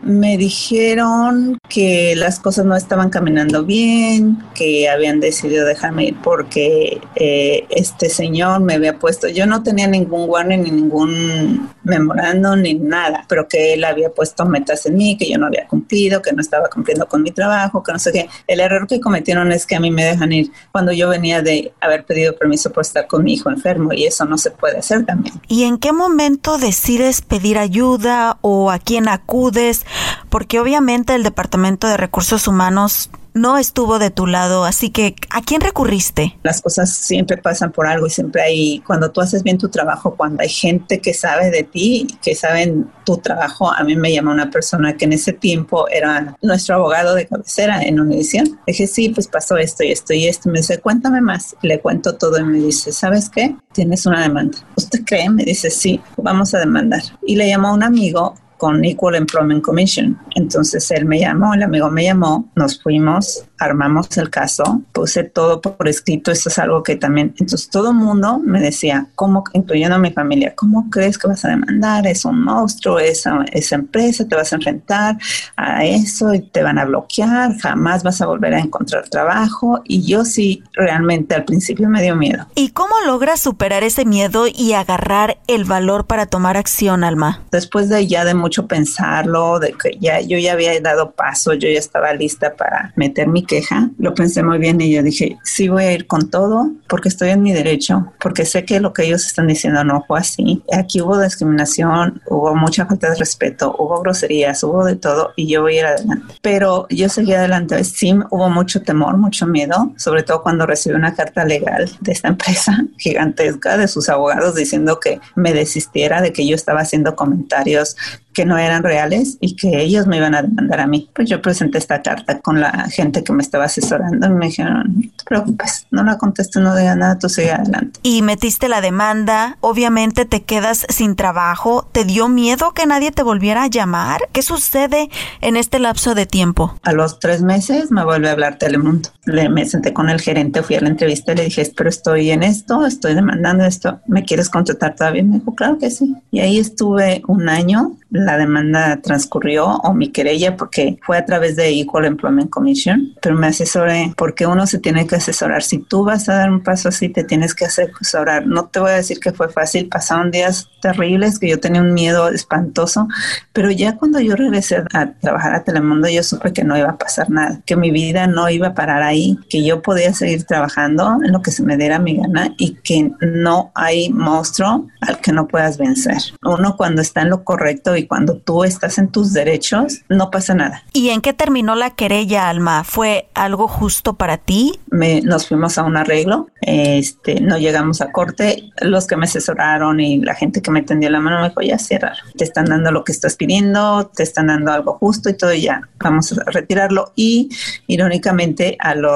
Me 0.03 0.39
dijeron 0.39 1.59
que 1.69 2.15
las 2.17 2.41
cosas 2.41 2.65
no 2.65 2.75
estaban 2.77 3.11
caminando 3.11 3.65
bien, 3.65 4.39
que 4.55 4.89
habían 4.89 5.21
decidido 5.21 5.67
dejarme 5.67 6.07
ir 6.07 6.17
porque 6.23 7.01
eh, 7.15 7.67
este 7.71 8.09
señor 8.09 8.61
me 8.61 8.75
había 8.75 8.99
puesto, 8.99 9.29
yo 9.29 9.47
no 9.47 9.63
tenía 9.63 9.87
ningún 9.87 10.29
warning 10.29 10.63
ni 10.63 10.71
ningún 10.71 11.71
memorando 11.85 12.57
ni 12.57 12.75
nada, 12.75 13.25
pero 13.29 13.49
que 13.49 13.75
él 13.75 13.85
había 13.85 14.11
puesto 14.11 14.47
metas 14.47 14.87
en 14.87 14.97
mí, 14.97 15.17
que 15.17 15.29
yo 15.31 15.39
no 15.39 15.47
había 15.47 15.67
cumplido, 15.67 16.23
que 16.23 16.33
no 16.33 16.41
estaba 16.41 16.69
cumpliendo 16.69 17.07
con 17.07 17.23
mi 17.23 17.31
trabajo, 17.31 17.83
que 17.83 17.93
no 17.93 17.99
sé 17.99 18.13
qué. 18.13 18.29
El 18.47 18.61
error 18.61 18.87
que 18.87 19.01
cometieron 19.01 19.53
es 19.53 19.67
que 19.67 19.77
a 19.77 19.81
mí 19.81 19.91
me 19.91 20.05
dejan 20.05 20.33
ir 20.33 20.51
cuando 20.73 20.93
yo 20.93 21.09
venía 21.09 21.43
de 21.43 21.73
haber 21.81 22.05
pedido 22.05 22.37
permiso 22.37 22.73
por 22.73 22.83
estar 22.83 23.07
con 23.07 23.25
mi 23.25 23.35
hijo 23.35 23.51
enfermo 23.51 23.93
y 23.93 24.05
eso 24.05 24.25
no 24.25 24.39
se 24.39 24.51
puede 24.51 24.79
hacer 24.79 25.05
también. 25.05 25.35
¿Y 25.49 25.65
en 25.65 25.79
qué 25.79 25.93
momento 25.93 26.59
decides 26.59 27.23
pedir 27.23 27.59
ayuda 27.59 28.39
o 28.43 28.71
a 28.71 28.79
quién 28.79 29.09
acudes, 29.19 29.85
porque 30.29 30.61
obviamente 30.61 31.15
el 31.15 31.23
Departamento 31.23 31.87
de 31.87 31.97
Recursos 31.97 32.49
Humanos 32.49 33.11
no 33.39 33.57
estuvo 33.57 33.99
de 33.99 34.11
tu 34.11 34.27
lado, 34.27 34.65
así 34.65 34.91
que 34.91 35.15
¿a 35.31 35.43
quién 35.43 35.61
recurriste? 35.61 36.37
Las 36.43 36.61
cosas 36.61 36.93
siempre 36.93 37.37
pasan 37.37 37.73
por 37.73 37.87
algo 37.87 38.07
y 38.07 38.11
siempre 38.11 38.43
hay, 38.43 38.81
cuando 38.81 39.11
tú 39.11 39.21
haces 39.21 39.43
bien 39.43 39.59
tu 39.59 39.69
trabajo, 39.69 40.15
cuando 40.17 40.43
hay 40.43 40.49
gente 40.49 41.01
que 41.01 41.15
sabe 41.15 41.51
de 41.51 41.63
ti, 41.63 42.07
que 42.23 42.35
saben 42.35 42.91
tu 43.05 43.19
trabajo, 43.19 43.73
a 43.73 43.83
mí 43.85 43.97
me 43.97 44.13
llama 44.13 44.33
una 44.33 44.51
persona 44.51 44.97
que 44.97 45.05
en 45.05 45.13
ese 45.13 45.33
tiempo 45.33 45.89
era 45.89 46.37
nuestro 46.43 46.77
abogado 46.77 47.15
de 47.15 47.27
cabecera 47.27 47.83
en 47.83 48.01
Univision. 48.01 48.61
Dije, 48.67 48.87
sí, 48.87 49.09
pues 49.11 49.29
pasó 49.29 49.57
esto 49.57 49.85
y 49.85 49.93
esto 49.93 50.13
y 50.13 50.27
esto. 50.27 50.51
Me 50.51 50.59
dice, 50.59 50.79
cuéntame 50.79 51.21
más. 51.21 51.57
Le 51.63 51.81
cuento 51.81 52.17
todo 52.17 52.39
y 52.39 52.45
me 52.45 52.59
dice, 52.59 52.93
¿sabes 52.93 53.31
qué? 53.31 53.57
Tienes 53.73 54.05
una 54.05 54.23
demanda. 54.23 54.59
¿Usted 54.77 55.05
cree? 55.07 55.31
Me 55.31 55.45
dice, 55.45 55.71
sí, 55.71 56.01
vamos 56.17 56.53
a 56.55 56.59
demandar. 56.59 57.03
Y 57.25 57.37
le 57.37 57.49
llamó 57.49 57.69
a 57.69 57.73
un 57.73 57.83
amigo 57.83 58.35
con 58.59 58.85
Equal 58.85 59.15
Employment 59.15 59.63
Commission. 59.63 60.19
Entonces 60.35 60.91
él 60.91 61.07
me 61.07 61.21
llamó, 61.21 61.55
el 61.55 61.63
amigo 61.63 61.91
me 61.91 62.05
llamó, 62.05 62.51
nos 62.55 62.83
fuimos 62.83 63.49
armamos 63.59 64.17
el 64.17 64.31
caso, 64.31 64.83
puse 64.93 65.25
todo 65.25 65.61
por 65.61 65.89
escrito, 65.89 66.31
esto 66.31 66.49
es 66.49 66.59
algo 66.59 66.83
que 66.83 66.97
también, 66.97 67.35
entonces 67.39 67.69
todo 67.69 67.91
el 67.91 67.97
mundo 67.97 68.39
me 68.39 68.61
decía, 68.61 69.09
¿cómo, 69.15 69.45
incluyendo 69.53 69.97
a 69.97 69.99
mi 69.99 70.13
familia, 70.13 70.55
cómo 70.55 70.89
crees 70.91 71.19
que 71.19 71.27
vas 71.27 71.45
a 71.45 71.49
demandar? 71.49 72.07
Es 72.07 72.25
un 72.25 72.43
monstruo, 72.43 72.99
esa, 72.99 73.45
esa 73.53 73.75
empresa, 73.75 74.27
te 74.27 74.37
vas 74.37 74.53
a 74.53 74.57
enfrentar 74.57 75.19
a 75.57 75.85
eso 75.85 76.33
y 76.35 76.41
te 76.41 76.63
van 76.63 76.79
a 76.79 76.85
bloquear, 76.85 77.59
jamás 77.59 78.03
vas 78.03 78.21
a 78.21 78.27
volver 78.27 78.55
a 78.55 78.61
encontrar 78.61 79.09
trabajo. 79.09 79.83
Y 79.85 80.03
yo 80.03 80.25
sí, 80.25 80.63
realmente 80.73 81.35
al 81.35 81.45
principio 81.45 81.89
me 81.89 82.03
dio 82.03 82.15
miedo. 82.15 82.47
¿Y 82.55 82.71
cómo 82.71 82.95
logras 83.07 83.41
superar 83.41 83.83
ese 83.83 84.05
miedo 84.05 84.47
y 84.47 84.75
agarrar 84.75 85.39
el 85.47 85.65
valor 85.65 86.07
para 86.07 86.27
tomar 86.27 86.57
acción, 86.57 87.03
Alma? 87.03 87.43
Después 87.51 87.89
de 87.89 88.07
ya 88.07 88.25
de 88.25 88.35
mucho 88.35 88.48
pensarlo, 88.67 89.59
de 89.59 89.73
que 89.73 89.99
ya 90.01 90.21
yo 90.21 90.39
ya 90.39 90.53
había 90.53 90.79
dado 90.81 91.13
paso, 91.13 91.55
yo 91.55 91.69
ya 91.69 91.79
estaba 91.79 92.13
lista 92.15 92.55
para 92.55 92.93
meter 92.97 93.29
mi 93.29 93.45
queja, 93.45 93.91
lo 93.99 94.15
pensé 94.15 94.43
muy 94.43 94.59
bien 94.59 94.81
y 94.81 94.93
yo 94.93 95.03
dije, 95.03 95.39
sí 95.45 95.69
voy 95.69 95.85
a 95.85 95.93
ir 95.93 96.07
con 96.07 96.31
todo 96.31 96.71
porque 96.89 97.09
estoy 97.09 97.31
en 97.31 97.43
mi 97.43 97.53
derecho, 97.53 98.13
porque 98.21 98.45
sé 98.45 98.65
que 98.65 98.81
lo 98.81 98.93
que 98.93 99.05
ellos 99.05 99.27
están 99.27 99.47
diciendo 99.47 99.85
no 99.85 100.05
fue 100.07 100.21
así. 100.21 100.63
Aquí 100.73 101.01
hubo 101.01 101.21
discriminación, 101.21 102.23
hubo 102.27 102.55
mucha 102.55 102.87
falta 102.87 103.11
de 103.11 103.17
respeto, 103.17 103.75
hubo 103.79 104.01
groserías, 104.01 104.63
hubo 104.65 104.85
de 104.85 104.97
todo 104.97 105.33
y 105.37 105.49
yo 105.49 105.63
voy 105.63 105.77
a 105.77 105.81
ir 105.81 105.87
adelante. 105.87 106.35
Pero 106.43 106.87
yo 106.91 107.09
seguí 107.09 107.33
adelante. 107.35 107.83
Sí, 107.85 108.15
hubo 108.31 108.51
mucho 108.51 108.83
temor, 108.83 109.17
mucho 109.17 109.47
miedo, 109.47 109.93
sobre 109.97 110.23
todo 110.23 110.43
cuando 110.43 110.67
recibí 110.67 110.95
una 110.95 111.15
carta 111.15 111.45
legal 111.45 111.91
de 112.01 112.13
esta 112.13 112.29
empresa 112.29 112.85
gigantesca 112.99 113.77
de 113.77 113.89
sus 113.89 114.09
abogados 114.09 114.55
diciendo 114.55 115.01
que 115.01 115.21
me 115.35 115.53
desistiera 115.53 116.21
de 116.21 116.33
que 116.33 116.47
yo 116.47 116.55
estaba 116.55 116.81
haciendo 116.81 117.17
comentarios 117.17 117.97
que 118.33 118.45
no 118.45 118.59
eran 118.59 118.83
reales 118.83 119.37
y 119.41 119.57
que 119.57 119.81
ellos 119.81 120.07
me 120.07 120.17
iban 120.17 120.35
a 120.35 120.43
demandar 120.43 120.81
a 120.81 120.87
mí. 120.87 121.11
Pues 121.15 121.29
yo 121.29 121.43
presenté 121.43 121.79
esta 121.79 122.03
carta 122.03 122.41
con 122.41 122.61
la 122.61 122.89
gente 122.91 123.25
que 123.25 123.33
me 123.33 123.43
estaba 123.43 123.65
asesorando 123.65 124.27
y 124.27 124.31
me 124.31 124.47
dijeron, 124.47 124.95
no 124.95 125.11
te 125.17 125.25
preocupes, 125.25 125.87
no 125.91 126.05
la 126.05 126.19
contestes, 126.19 126.63
no 126.63 126.77
digas 126.77 126.97
nada, 126.97 127.19
tú 127.19 127.29
sigue 127.29 127.53
adelante. 127.53 127.99
Y 128.03 128.23
metiste 128.23 128.69
la 128.69 128.81
demanda, 128.81 129.57
obviamente 129.61 130.25
te 130.25 130.43
quedas 130.43 130.87
sin 130.89 131.17
trabajo, 131.17 131.89
¿te 131.93 132.05
dio 132.05 132.29
miedo 132.29 132.73
que 132.73 132.87
nadie 132.87 133.11
te 133.11 133.23
volviera 133.23 133.65
a 133.65 133.69
llamar? 133.69 134.21
¿Qué 134.33 134.43
sucede 134.43 135.11
en 135.41 135.57
este 135.57 135.79
lapso 135.79 136.15
de 136.15 136.27
tiempo? 136.27 136.75
A 136.83 136.93
los 136.93 137.19
tres 137.19 137.43
meses 137.43 137.91
me 137.91 138.05
vuelve 138.05 138.29
a 138.29 138.33
hablar 138.33 138.59
Telemundo. 138.59 139.09
Le, 139.29 139.49
me 139.49 139.65
senté 139.67 139.93
con 139.93 140.09
el 140.09 140.21
gerente, 140.21 140.63
fui 140.63 140.77
a 140.77 140.81
la 140.81 140.89
entrevista 140.89 141.33
y 141.33 141.37
le 141.37 141.45
dije, 141.45 141.71
pero 141.77 141.89
estoy 141.89 142.31
en 142.31 142.43
esto, 142.43 142.87
estoy 142.87 143.15
demandando 143.15 143.65
esto, 143.65 144.01
¿me 144.07 144.25
quieres 144.25 144.49
contratar 144.49 144.95
todavía? 144.97 145.23
Me 145.23 145.39
dijo, 145.39 145.55
claro 145.55 145.79
que 145.79 145.91
sí. 145.91 146.17
Y 146.31 146.41
ahí 146.41 146.59
estuve 146.59 147.23
un 147.27 147.49
año 147.49 147.99
la 148.11 148.39
demanda 148.39 149.01
transcurrió 149.03 149.67
o 149.67 149.93
mi 149.93 150.09
querella 150.09 150.57
porque 150.57 150.99
fue 151.03 151.19
a 151.19 151.25
través 151.25 151.57
de 151.57 151.69
Equal 151.69 152.07
Employment 152.07 152.51
Commission, 152.51 153.15
pero 153.21 153.35
me 153.35 153.49
asesoré 153.49 154.13
porque 154.17 154.47
uno 154.47 154.67
se 154.67 154.79
tiene 154.79 155.07
que 155.07 155.17
asesorar. 155.17 155.63
Si 155.63 155.79
tú 155.79 156.05
vas 156.05 156.29
a 156.29 156.35
dar 156.35 156.51
un 156.51 156.63
paso 156.63 156.89
así, 156.89 157.09
te 157.09 157.25
tienes 157.25 157.55
que 157.55 157.67
asesorar. 157.67 158.47
No 158.47 158.67
te 158.67 158.81
voy 158.81 158.91
a 158.91 158.95
decir 158.95 159.21
que 159.21 159.33
fue 159.33 159.51
fácil, 159.51 159.89
pasaron 159.89 160.31
días 160.31 160.69
terribles, 160.81 161.39
que 161.39 161.49
yo 161.49 161.61
tenía 161.61 161.83
un 161.83 161.93
miedo 161.93 162.29
espantoso, 162.29 163.09
pero 163.53 163.71
ya 163.71 163.97
cuando 163.97 164.21
yo 164.21 164.37
regresé 164.37 164.85
a 164.95 165.13
trabajar 165.13 165.55
a 165.55 165.65
Telemundo, 165.65 166.09
yo 166.09 166.23
supe 166.23 166.53
que 166.53 166.65
no 166.65 166.79
iba 166.79 166.91
a 166.91 166.99
pasar 166.99 167.29
nada, 167.31 167.61
que 167.67 167.77
mi 167.77 167.91
vida 167.91 168.27
no 168.27 168.49
iba 168.49 168.69
a 168.69 168.75
parar 168.75 169.03
ahí, 169.03 169.18
que 169.49 169.65
yo 169.65 169.83
podía 169.83 170.13
seguir 170.13 170.45
trabajando 170.45 171.19
en 171.25 171.33
lo 171.33 171.43
que 171.43 171.51
se 171.51 171.63
me 171.63 171.77
diera 171.77 171.99
mi 171.99 172.17
gana 172.17 172.55
y 172.59 172.75
que 172.75 173.11
no 173.21 173.71
hay 173.75 174.11
monstruo 174.11 174.87
al 175.01 175.21
que 175.21 175.33
no 175.33 175.49
puedas 175.49 175.79
vencer. 175.79 176.19
Uno 176.43 176.77
cuando 176.77 177.03
está 177.03 177.23
en 177.23 177.31
lo 177.31 177.45
correcto 177.45 177.97
y 177.97 178.07
cuando 178.07 178.37
tú 178.37 178.65
estás 178.65 178.99
en 178.99 179.09
tus 179.09 179.33
derechos, 179.33 180.03
no 180.09 180.31
pasa 180.31 180.55
nada. 180.55 180.83
¿Y 180.93 181.11
en 181.11 181.21
qué 181.21 181.33
terminó 181.33 181.75
la 181.75 181.91
querella, 181.91 182.49
Alma? 182.49 182.85
¿Fue 182.85 183.29
algo 183.35 183.69
justo 183.69 184.15
para 184.15 184.39
ti? 184.39 184.73
Me, 184.91 185.21
nos 185.21 185.49
fuimos 185.49 185.79
a 185.79 185.85
un 185.85 185.97
arreglo, 185.97 186.49
este, 186.61 187.41
no 187.41 187.59
llegamos 187.59 188.01
a 188.01 188.13
corte. 188.13 188.71
Los 188.81 189.07
que 189.07 189.17
me 189.17 189.25
asesoraron 189.25 190.01
y 190.01 190.19
la 190.19 190.35
gente 190.35 190.63
que 190.63 190.71
me 190.71 190.83
tendió 190.83 191.11
la 191.11 191.21
mano 191.21 191.41
me 191.41 191.49
dijo, 191.49 191.61
ya 191.63 191.79
cierra, 191.79 192.15
te 192.37 192.45
están 192.45 192.67
dando 192.67 192.91
lo 192.91 193.05
que 193.05 193.13
estás 193.13 193.37
pidiendo, 193.37 194.11
te 194.15 194.23
están 194.23 194.49
dando 194.49 194.73
algo 194.73 194.95
justo 194.99 195.29
y 195.31 195.35
todo, 195.35 195.55
ya, 195.55 195.83
vamos 195.99 196.33
a 196.33 196.51
retirarlo. 196.51 197.13
Y 197.17 197.49
irónicamente, 197.87 198.77
a 198.81 198.95
los 198.95 199.08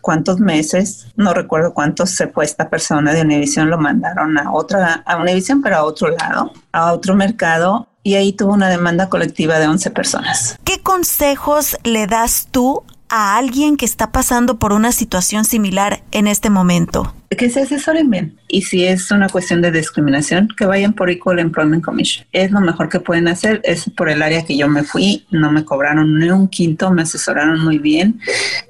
cuantos 0.00 0.40
meses, 0.40 1.08
no 1.16 1.34
recuerdo 1.34 1.74
cuántos, 1.74 2.10
se 2.10 2.28
fue 2.28 2.44
esta 2.44 2.68
persona 2.68 3.12
de 3.12 3.22
Univision, 3.22 3.70
lo 3.70 3.78
mandaron 3.78 4.38
a 4.38 4.52
otra, 4.52 5.02
a 5.06 5.16
Univision, 5.16 5.62
pero 5.62 5.76
a 5.76 5.84
otro 5.84 6.08
lado, 6.08 6.52
a 6.72 6.92
otro 6.92 7.14
mercado 7.14 7.88
y 8.02 8.14
ahí 8.14 8.32
tuvo 8.32 8.52
una 8.52 8.68
demanda 8.68 9.08
colectiva 9.08 9.58
de 9.58 9.66
11 9.66 9.90
personas. 9.90 10.58
¿Qué 10.62 10.80
consejos 10.80 11.76
le 11.82 12.06
das 12.06 12.46
tú 12.52 12.84
a 13.08 13.36
alguien 13.36 13.76
que 13.76 13.84
está 13.84 14.12
pasando 14.12 14.58
por 14.58 14.72
una 14.72 14.92
situación 14.92 15.44
similar 15.44 16.02
en 16.12 16.28
este 16.28 16.48
momento? 16.48 17.12
Que 17.30 17.50
se 17.50 17.62
asesoren 17.62 18.10
bien 18.10 18.38
y 18.48 18.62
si 18.62 18.84
es 18.84 19.10
una 19.10 19.28
cuestión 19.28 19.60
de 19.60 19.72
discriminación, 19.72 20.48
que 20.56 20.66
vayan 20.66 20.92
por 20.92 21.10
Equal 21.10 21.38
Employment 21.38 21.84
Commission. 21.84 22.26
Es 22.32 22.50
lo 22.50 22.60
mejor 22.60 22.88
que 22.88 23.00
pueden 23.00 23.28
hacer, 23.28 23.60
es 23.64 23.90
por 23.96 24.08
el 24.08 24.22
área 24.22 24.44
que 24.44 24.56
yo 24.56 24.68
me 24.68 24.82
fui, 24.82 25.26
no 25.30 25.50
me 25.50 25.64
cobraron 25.64 26.18
ni 26.18 26.30
un 26.30 26.48
quinto, 26.48 26.90
me 26.90 27.02
asesoraron 27.02 27.60
muy 27.60 27.78
bien, 27.78 28.20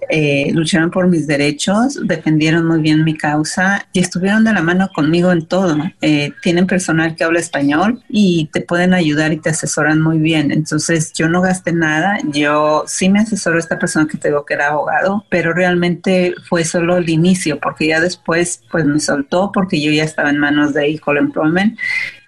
eh, 0.08 0.50
lucharon 0.52 0.90
por 0.90 1.08
mis 1.08 1.26
derechos, 1.26 2.00
defendieron 2.06 2.66
muy 2.66 2.80
bien 2.80 3.04
mi 3.04 3.16
causa 3.16 3.86
y 3.92 4.00
estuvieron 4.00 4.44
de 4.44 4.52
la 4.52 4.62
mano 4.62 4.88
conmigo 4.94 5.32
en 5.32 5.46
todo. 5.46 5.76
Eh, 6.00 6.32
tienen 6.42 6.66
personal 6.66 7.14
que 7.16 7.24
habla 7.24 7.40
español 7.40 8.02
y 8.08 8.48
te 8.52 8.60
pueden 8.60 8.94
ayudar 8.94 9.32
y 9.32 9.38
te 9.38 9.50
asesoran 9.50 10.00
muy 10.00 10.18
bien. 10.18 10.50
Entonces 10.52 11.12
yo 11.12 11.28
no 11.28 11.42
gasté 11.42 11.72
nada, 11.72 12.18
yo 12.32 12.84
sí 12.86 13.08
me 13.08 13.20
asesoró 13.20 13.58
esta 13.58 13.78
persona 13.78 14.06
que 14.10 14.16
te 14.16 14.28
digo 14.28 14.44
que 14.44 14.54
era 14.54 14.68
abogado, 14.68 15.24
pero 15.28 15.52
realmente 15.52 16.34
fue 16.48 16.64
solo 16.64 16.96
el 16.96 17.08
inicio 17.10 17.58
porque 17.60 17.88
ya 17.88 18.00
después 18.00 18.45
pues 18.70 18.84
me 18.84 19.00
soltó 19.00 19.50
porque 19.52 19.80
yo 19.80 19.90
ya 19.92 20.04
estaba 20.04 20.30
en 20.30 20.38
manos 20.38 20.74
de 20.74 20.88
Equal 20.88 21.18
Employment. 21.18 21.78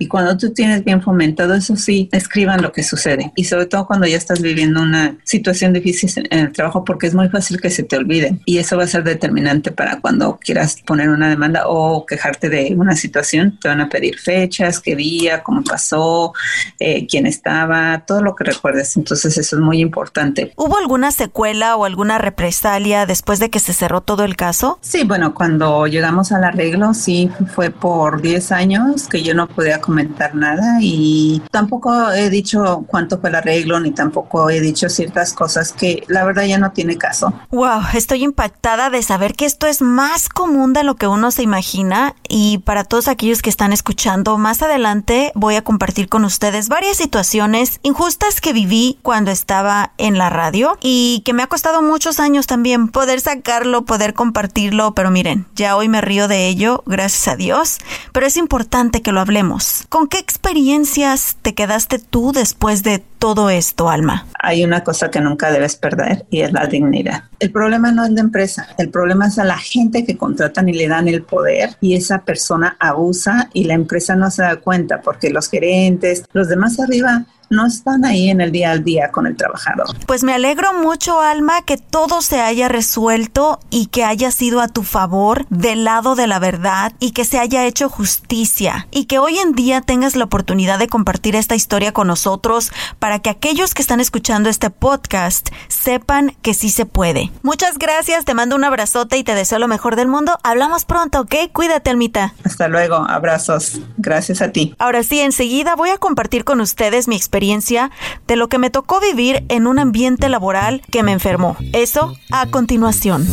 Y 0.01 0.07
cuando 0.07 0.37
tú 0.37 0.53
tienes 0.53 0.85
bien 0.85 1.03
fomentado, 1.03 1.55
eso 1.55 1.75
sí, 1.77 2.09
escriban 2.13 2.63
lo 2.63 2.73
que 2.73 2.85
sucede. 2.85 3.33
Y 3.35 3.45
sobre 3.45 3.67
todo 3.67 3.87
cuando 3.87 4.07
ya 4.07 4.17
estás 4.17 4.41
viviendo 4.41 4.81
una 4.81 5.17
situación 5.25 5.73
difícil 5.73 6.29
en 6.31 6.39
el 6.39 6.53
trabajo, 6.53 6.85
porque 6.85 7.09
es 7.09 7.15
muy 7.15 7.29
fácil 7.29 7.61
que 7.61 7.71
se 7.71 7.83
te 7.83 7.97
olvide. 7.97 8.39
Y 8.45 8.59
eso 8.59 8.77
va 8.77 8.85
a 8.85 8.87
ser 8.87 9.03
determinante 9.03 9.73
para 9.73 10.01
cuando 10.01 10.39
quieras 10.39 10.77
poner 10.87 11.09
una 11.09 11.29
demanda 11.29 11.65
o 11.67 12.07
quejarte 12.07 12.49
de 12.49 12.75
una 12.77 12.95
situación. 12.95 13.59
Te 13.61 13.69
van 13.69 13.81
a 13.81 13.89
pedir 13.89 14.19
fechas, 14.19 14.79
qué 14.79 14.95
día, 14.95 15.43
cómo 15.43 15.65
pasó, 15.65 16.33
eh, 16.79 17.07
quién 17.09 17.27
estaba, 17.27 18.05
todo 18.07 18.23
lo 18.23 18.37
que 18.37 18.45
recuerdes. 18.45 18.97
Entonces 18.97 19.37
eso 19.37 19.57
es 19.57 19.63
muy 19.63 19.81
importante. 19.81 20.53
¿Hubo 20.57 20.79
alguna 20.79 21.11
secuela 21.11 21.77
o 21.77 21.85
alguna 21.85 22.19
represalia 22.19 23.07
después 23.07 23.41
de 23.41 23.51
que 23.51 23.59
se 23.59 23.73
cerró 23.73 24.01
todo 24.01 24.25
el 24.25 24.37
caso? 24.37 24.79
Sí, 24.81 25.05
bueno, 25.05 25.35
cuando 25.35 25.87
llegamos 25.87 26.08
al 26.09 26.45
arreglo, 26.45 26.95
sí, 26.95 27.31
fue 27.55 27.71
por 27.71 28.23
10 28.23 28.53
años 28.53 29.09
que 29.09 29.23
yo 29.23 29.35
no 29.35 29.47
podía 29.47 29.81
comentar 29.81 30.35
nada 30.35 30.79
y 30.81 31.43
tampoco 31.51 32.11
he 32.11 32.31
dicho 32.31 32.85
cuánto 32.87 33.19
fue 33.21 33.29
el 33.29 33.37
arreglo 33.37 33.79
ni 33.79 33.91
tampoco 33.91 34.49
he 34.49 34.61
dicho 34.61 34.89
ciertas 34.89 35.33
cosas 35.33 35.73
que 35.73 36.05
la 36.09 36.25
verdad 36.25 36.45
ya 36.45 36.59
no 36.59 36.73
tiene 36.73 36.97
caso. 36.97 37.33
Wow, 37.51 37.83
estoy 37.95 38.25
impactada 38.25 38.91
de 38.91 39.03
saber 39.03 39.35
que 39.35 39.45
esto 39.45 39.67
es 39.67 39.83
más 39.83 40.29
común 40.29 40.73
de 40.73 40.83
lo 40.83 40.97
que 40.97 41.07
uno 41.07 41.31
se 41.31 41.43
imagina 41.43 42.15
y 42.29 42.59
para 42.59 42.85
todos 42.85 43.09
aquellos 43.09 43.43
que 43.43 43.51
están 43.51 43.73
escuchando, 43.73 44.39
más 44.39 44.63
adelante 44.63 45.31
voy 45.35 45.57
a 45.57 45.63
compartir 45.63 46.09
con 46.09 46.25
ustedes 46.25 46.69
varias 46.69 46.97
situaciones 46.97 47.81
injustas 47.83 48.41
que 48.41 48.53
viví 48.53 48.99
cuando 49.03 49.31
estaba 49.31 49.93
en 49.99 50.17
la 50.17 50.31
radio 50.31 50.79
y 50.81 51.23
que 51.25 51.35
me 51.35 51.43
ha 51.43 51.49
costado 51.49 51.83
muchos 51.83 52.19
años 52.19 52.47
también 52.47 52.89
poder 52.89 53.21
sacarlo, 53.21 53.85
poder 53.85 54.15
compartirlo, 54.15 54.95
pero 54.95 55.11
miren, 55.11 55.47
ya 55.55 55.77
hoy 55.77 55.89
me 55.89 55.98
río 56.01 56.29
de 56.29 56.49
ello, 56.49 56.83
gracias 56.87 57.29
a 57.29 57.37
Dios, 57.37 57.79
pero 58.13 58.27
es 58.27 58.37
importante 58.37 59.03
que 59.03 59.13
lo 59.13 59.21
hablemos. 59.21 59.85
¿Con 59.89 60.09
qué 60.09 60.19
experiencias 60.19 61.37
te 61.43 61.55
quedaste 61.55 61.99
tú 61.99 62.33
después 62.33 62.83
de 62.83 62.99
todo 63.19 63.51
esto, 63.51 63.91
Alma? 63.91 64.27
Hay 64.41 64.65
una 64.65 64.85
cosa 64.85 65.11
que 65.11 65.21
nunca 65.21 65.51
debes 65.51 65.77
perder 65.77 66.27
y 66.31 66.41
es 66.41 66.53
la 66.53 66.67
dignidad. 66.67 67.25
El 67.41 67.51
problema 67.51 67.93
no 67.93 68.05
es 68.05 68.11
la 68.11 68.21
empresa, 68.21 68.69
el 68.79 68.91
problema 68.91 69.27
es 69.27 69.39
a 69.39 69.45
la 69.45 69.59
gente 69.59 70.05
que 70.05 70.17
contratan 70.17 70.69
y 70.69 70.73
le 70.73 70.89
dan 70.89 71.09
el 71.09 71.23
poder 71.23 71.77
y 71.81 71.95
esa 71.95 72.25
persona 72.25 72.77
abusa 72.81 73.51
y 73.53 73.65
la 73.65 73.75
empresa 73.75 74.17
no 74.17 74.31
se 74.31 74.43
da 74.43 74.57
cuenta 74.57 75.01
porque 75.01 75.31
los 75.31 75.49
gerentes, 75.49 76.25
los 76.33 76.49
demás 76.49 76.79
arriba 76.81 77.27
no 77.51 77.67
están 77.67 78.05
ahí 78.05 78.31
en 78.31 78.41
el 78.41 78.53
día 78.53 78.71
al 78.71 78.85
día 78.85 79.11
con 79.11 79.27
el 79.27 79.37
trabajador. 79.37 79.87
Pues 80.07 80.23
me 80.23 80.35
alegro 80.35 80.75
mucho, 80.75 81.21
Alma, 81.21 81.63
que 81.63 81.77
todo 81.77 82.21
se 82.21 82.41
haya 82.41 82.69
resuelto 82.69 83.61
y 83.71 83.87
que 83.87 84.05
haya 84.05 84.31
sido 84.31 84.61
a 84.61 84.69
tu 84.69 84.83
favor 84.83 85.47
del 85.49 85.85
lado 85.85 86.15
de 86.15 86.27
la 86.27 86.39
verdad 86.39 86.93
y 87.01 87.13
que 87.13 87.25
se 87.25 87.39
haya 87.39 87.65
hecho 87.65 87.89
justicia 87.89 88.87
y 88.91 89.07
que 89.07 89.19
hoy 89.19 89.39
en 89.39 89.53
día 89.53 89.81
tengas 89.81 90.17
la 90.17 90.25
oportunidad 90.25 90.79
de 90.79 90.89
compartir 90.89 91.37
esta 91.37 91.55
historia 91.55 91.93
con 91.93 92.07
nosotros 92.07 92.71
para 92.99 93.21
que 93.21 93.31
aquellos 93.31 93.75
que 93.75 93.83
están 93.83 94.01
escuchando 94.01 94.49
este 94.49 94.71
podcast 94.71 95.49
sepan 95.69 96.37
que 96.43 96.55
sí 96.55 96.71
se 96.71 96.87
puede. 96.87 97.31
Muchas 97.43 97.79
gracias, 97.79 98.25
te 98.25 98.35
mando 98.35 98.57
un 98.57 98.65
abrazote 98.65 99.17
y 99.17 99.25
te 99.25 99.35
deseo 99.35 99.59
lo 99.59 99.69
mejor 99.69 99.97
del 99.97 100.09
mundo. 100.09 100.39
Hablamos 100.43 100.85
pronto, 100.85 101.21
¿ok? 101.21 101.35
Cuídate, 101.53 101.91
Almita. 101.91 102.35
Hasta 102.45 102.69
luego, 102.69 102.97
abrazos. 102.97 103.81
Gracias 103.97 104.43
a 104.43 104.53
ti. 104.53 104.75
Ahora 104.79 105.03
sí, 105.03 105.21
enseguida 105.21 105.75
voy 105.77 105.91
a 105.91 105.99
compartir 105.99 106.45
con 106.45 106.61
ustedes 106.61 107.09
mi 107.09 107.17
experiencia 107.17 107.38
experiencia 107.39 107.93
de 108.27 108.35
lo 108.35 108.49
que 108.49 108.59
me 108.59 108.69
tocó 108.69 109.01
vivir 109.01 109.45
en 109.49 109.69
un 109.69 109.79
ambiente 109.79 110.29
laboral 110.29 110.83
que 110.91 111.05
me 111.05 111.13
enfermó. 111.13 111.57
Eso 111.73 112.17
a 112.33 112.47
continuación. 112.47 113.25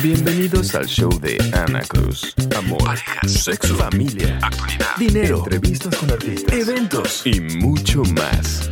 Bienvenidos 0.00 0.76
al 0.76 0.86
show 0.86 1.10
de 1.20 1.36
Ana 1.52 1.80
Cruz. 1.80 2.32
Amor, 2.56 2.84
parejas, 2.84 3.32
sexo, 3.32 3.74
familia, 3.74 4.38
actualidad, 4.40 4.96
dinero, 4.96 5.38
entrevistas 5.38 5.96
con 5.96 6.10
artistas, 6.12 6.54
eventos 6.54 7.22
y 7.26 7.40
mucho 7.40 8.04
más. 8.14 8.70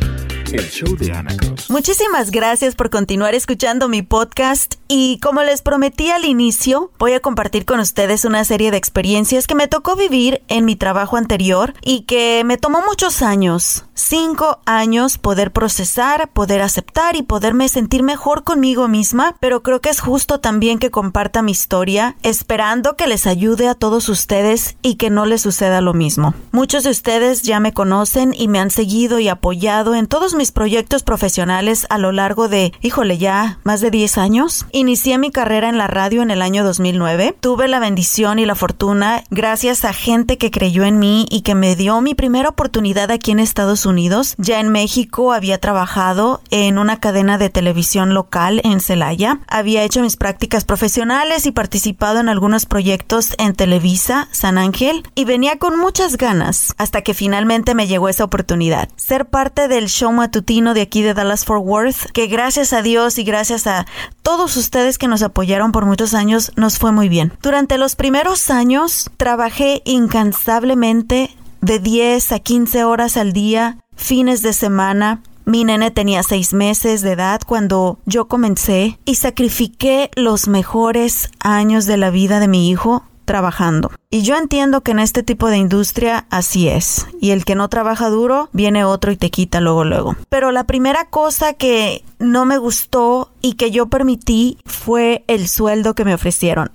Muchísimas 1.69 2.31
gracias 2.31 2.75
por 2.75 2.89
continuar 2.89 3.35
escuchando 3.35 3.89
mi 3.89 4.01
podcast 4.01 4.75
y 4.87 5.19
como 5.19 5.41
les 5.41 5.61
prometí 5.61 6.11
al 6.11 6.25
inicio, 6.25 6.91
voy 6.99 7.13
a 7.13 7.19
compartir 7.19 7.65
con 7.65 7.79
ustedes 7.79 8.23
una 8.23 8.43
serie 8.45 8.69
de 8.69 8.77
experiencias 8.77 9.47
que 9.47 9.55
me 9.55 9.67
tocó 9.67 9.95
vivir 9.95 10.43
en 10.47 10.65
mi 10.65 10.75
trabajo 10.75 11.17
anterior 11.17 11.73
y 11.81 12.01
que 12.01 12.43
me 12.45 12.57
tomó 12.57 12.81
muchos 12.87 13.23
años, 13.23 13.85
cinco 13.95 14.59
años 14.65 15.17
poder 15.17 15.51
procesar, 15.51 16.29
poder 16.31 16.61
aceptar 16.61 17.15
y 17.15 17.23
poderme 17.23 17.67
sentir 17.67 18.03
mejor 18.03 18.43
conmigo 18.43 18.87
misma, 18.87 19.35
pero 19.39 19.63
creo 19.63 19.81
que 19.81 19.89
es 19.89 19.99
justo 19.99 20.39
también 20.39 20.77
que 20.77 20.91
comparta 20.91 21.41
mi 21.41 21.51
historia, 21.51 22.15
esperando 22.21 22.95
que 22.95 23.07
les 23.07 23.25
ayude 23.25 23.67
a 23.67 23.75
todos 23.75 24.07
ustedes 24.07 24.77
y 24.83 24.95
que 24.95 25.09
no 25.09 25.25
les 25.25 25.41
suceda 25.41 25.81
lo 25.81 25.93
mismo. 25.93 26.35
Muchos 26.51 26.83
de 26.83 26.91
ustedes 26.91 27.41
ya 27.41 27.59
me 27.59 27.73
conocen 27.73 28.33
y 28.37 28.47
me 28.47 28.59
han 28.59 28.69
seguido 28.69 29.17
y 29.19 29.29
apoyado 29.29 29.95
en 29.95 30.05
todos 30.05 30.35
proyectos 30.51 31.03
profesionales 31.03 31.87
a 31.89 31.97
lo 31.97 32.11
largo 32.11 32.47
de, 32.47 32.73
híjole, 32.81 33.17
ya 33.17 33.59
más 33.63 33.81
de 33.81 33.91
10 33.91 34.17
años. 34.17 34.65
Inicié 34.71 35.17
mi 35.17 35.31
carrera 35.31 35.69
en 35.69 35.77
la 35.77 35.87
radio 35.87 36.21
en 36.21 36.31
el 36.31 36.41
año 36.41 36.63
2009. 36.63 37.35
Tuve 37.39 37.67
la 37.67 37.79
bendición 37.79 38.39
y 38.39 38.45
la 38.45 38.55
fortuna 38.55 39.23
gracias 39.29 39.85
a 39.85 39.93
gente 39.93 40.37
que 40.37 40.51
creyó 40.51 40.83
en 40.83 40.99
mí 40.99 41.25
y 41.29 41.41
que 41.41 41.55
me 41.55 41.75
dio 41.75 42.01
mi 42.01 42.15
primera 42.15 42.49
oportunidad 42.49 43.11
aquí 43.11 43.31
en 43.31 43.39
Estados 43.39 43.85
Unidos. 43.85 44.35
Ya 44.37 44.59
en 44.59 44.69
México 44.69 45.33
había 45.33 45.59
trabajado 45.59 46.41
en 46.49 46.77
una 46.77 46.99
cadena 46.99 47.37
de 47.37 47.49
televisión 47.49 48.13
local 48.13 48.61
en 48.63 48.79
Celaya. 48.79 49.39
Había 49.47 49.83
hecho 49.83 50.01
mis 50.01 50.17
prácticas 50.17 50.65
profesionales 50.65 51.45
y 51.45 51.51
participado 51.51 52.19
en 52.19 52.29
algunos 52.29 52.65
proyectos 52.65 53.33
en 53.37 53.53
Televisa, 53.53 54.27
San 54.31 54.57
Ángel 54.57 55.03
y 55.15 55.25
venía 55.25 55.57
con 55.57 55.79
muchas 55.79 56.17
ganas 56.17 56.73
hasta 56.77 57.01
que 57.01 57.13
finalmente 57.13 57.75
me 57.75 57.87
llegó 57.87 58.09
esa 58.09 58.23
oportunidad. 58.23 58.89
Ser 58.95 59.25
parte 59.25 59.67
del 59.67 59.87
show 59.87 60.11
matutino 60.25 60.73
de 60.73 60.81
aquí 60.81 61.03
de 61.03 61.13
Dallas 61.13 61.45
Fort 61.45 61.63
Worth, 61.63 62.09
que 62.11 62.25
gracias 62.25 62.73
a 62.73 62.81
Dios 62.81 63.19
y 63.19 63.23
gracias 63.23 63.67
a 63.67 63.85
todos 64.23 64.57
ustedes 64.57 64.97
que 64.97 65.07
nos 65.07 65.21
apoyaron 65.21 65.71
por 65.71 65.85
muchos 65.85 66.15
años, 66.15 66.51
nos 66.55 66.79
fue 66.79 66.91
muy 66.91 67.09
bien. 67.09 67.31
Durante 67.43 67.77
los 67.77 67.95
primeros 67.95 68.49
años 68.49 69.11
trabajé 69.17 69.83
incansablemente 69.85 71.29
de 71.61 71.77
10 71.77 72.31
a 72.31 72.39
15 72.39 72.85
horas 72.85 73.17
al 73.17 73.33
día, 73.33 73.77
fines 73.95 74.41
de 74.41 74.53
semana, 74.53 75.21
mi 75.45 75.63
nene 75.63 75.91
tenía 75.91 76.23
seis 76.23 76.53
meses 76.53 77.03
de 77.03 77.11
edad 77.11 77.39
cuando 77.45 77.99
yo 78.07 78.27
comencé 78.27 78.97
y 79.05 79.15
sacrifiqué 79.15 80.09
los 80.15 80.47
mejores 80.47 81.29
años 81.39 81.85
de 81.85 81.97
la 81.97 82.09
vida 82.09 82.39
de 82.39 82.47
mi 82.47 82.67
hijo 82.67 83.03
trabajando. 83.25 83.91
Y 84.09 84.21
yo 84.21 84.37
entiendo 84.37 84.81
que 84.81 84.91
en 84.91 84.99
este 84.99 85.23
tipo 85.23 85.49
de 85.49 85.57
industria 85.57 86.25
así 86.29 86.69
es. 86.69 87.05
Y 87.19 87.31
el 87.31 87.43
que 87.43 87.55
no 87.55 87.67
trabaja 87.67 88.09
duro, 88.09 88.49
viene 88.53 88.85
otro 88.85 89.11
y 89.11 89.17
te 89.17 89.29
quita 89.29 89.59
luego 89.59 89.83
luego. 89.83 90.15
Pero 90.29 90.51
la 90.51 90.63
primera 90.65 91.09
cosa 91.09 91.53
que 91.53 92.03
no 92.19 92.45
me 92.45 92.57
gustó 92.57 93.31
y 93.41 93.53
que 93.53 93.71
yo 93.71 93.87
permití 93.87 94.57
fue 94.65 95.23
el 95.27 95.47
sueldo 95.47 95.95
que 95.95 96.05
me 96.05 96.13
ofrecieron. 96.13 96.71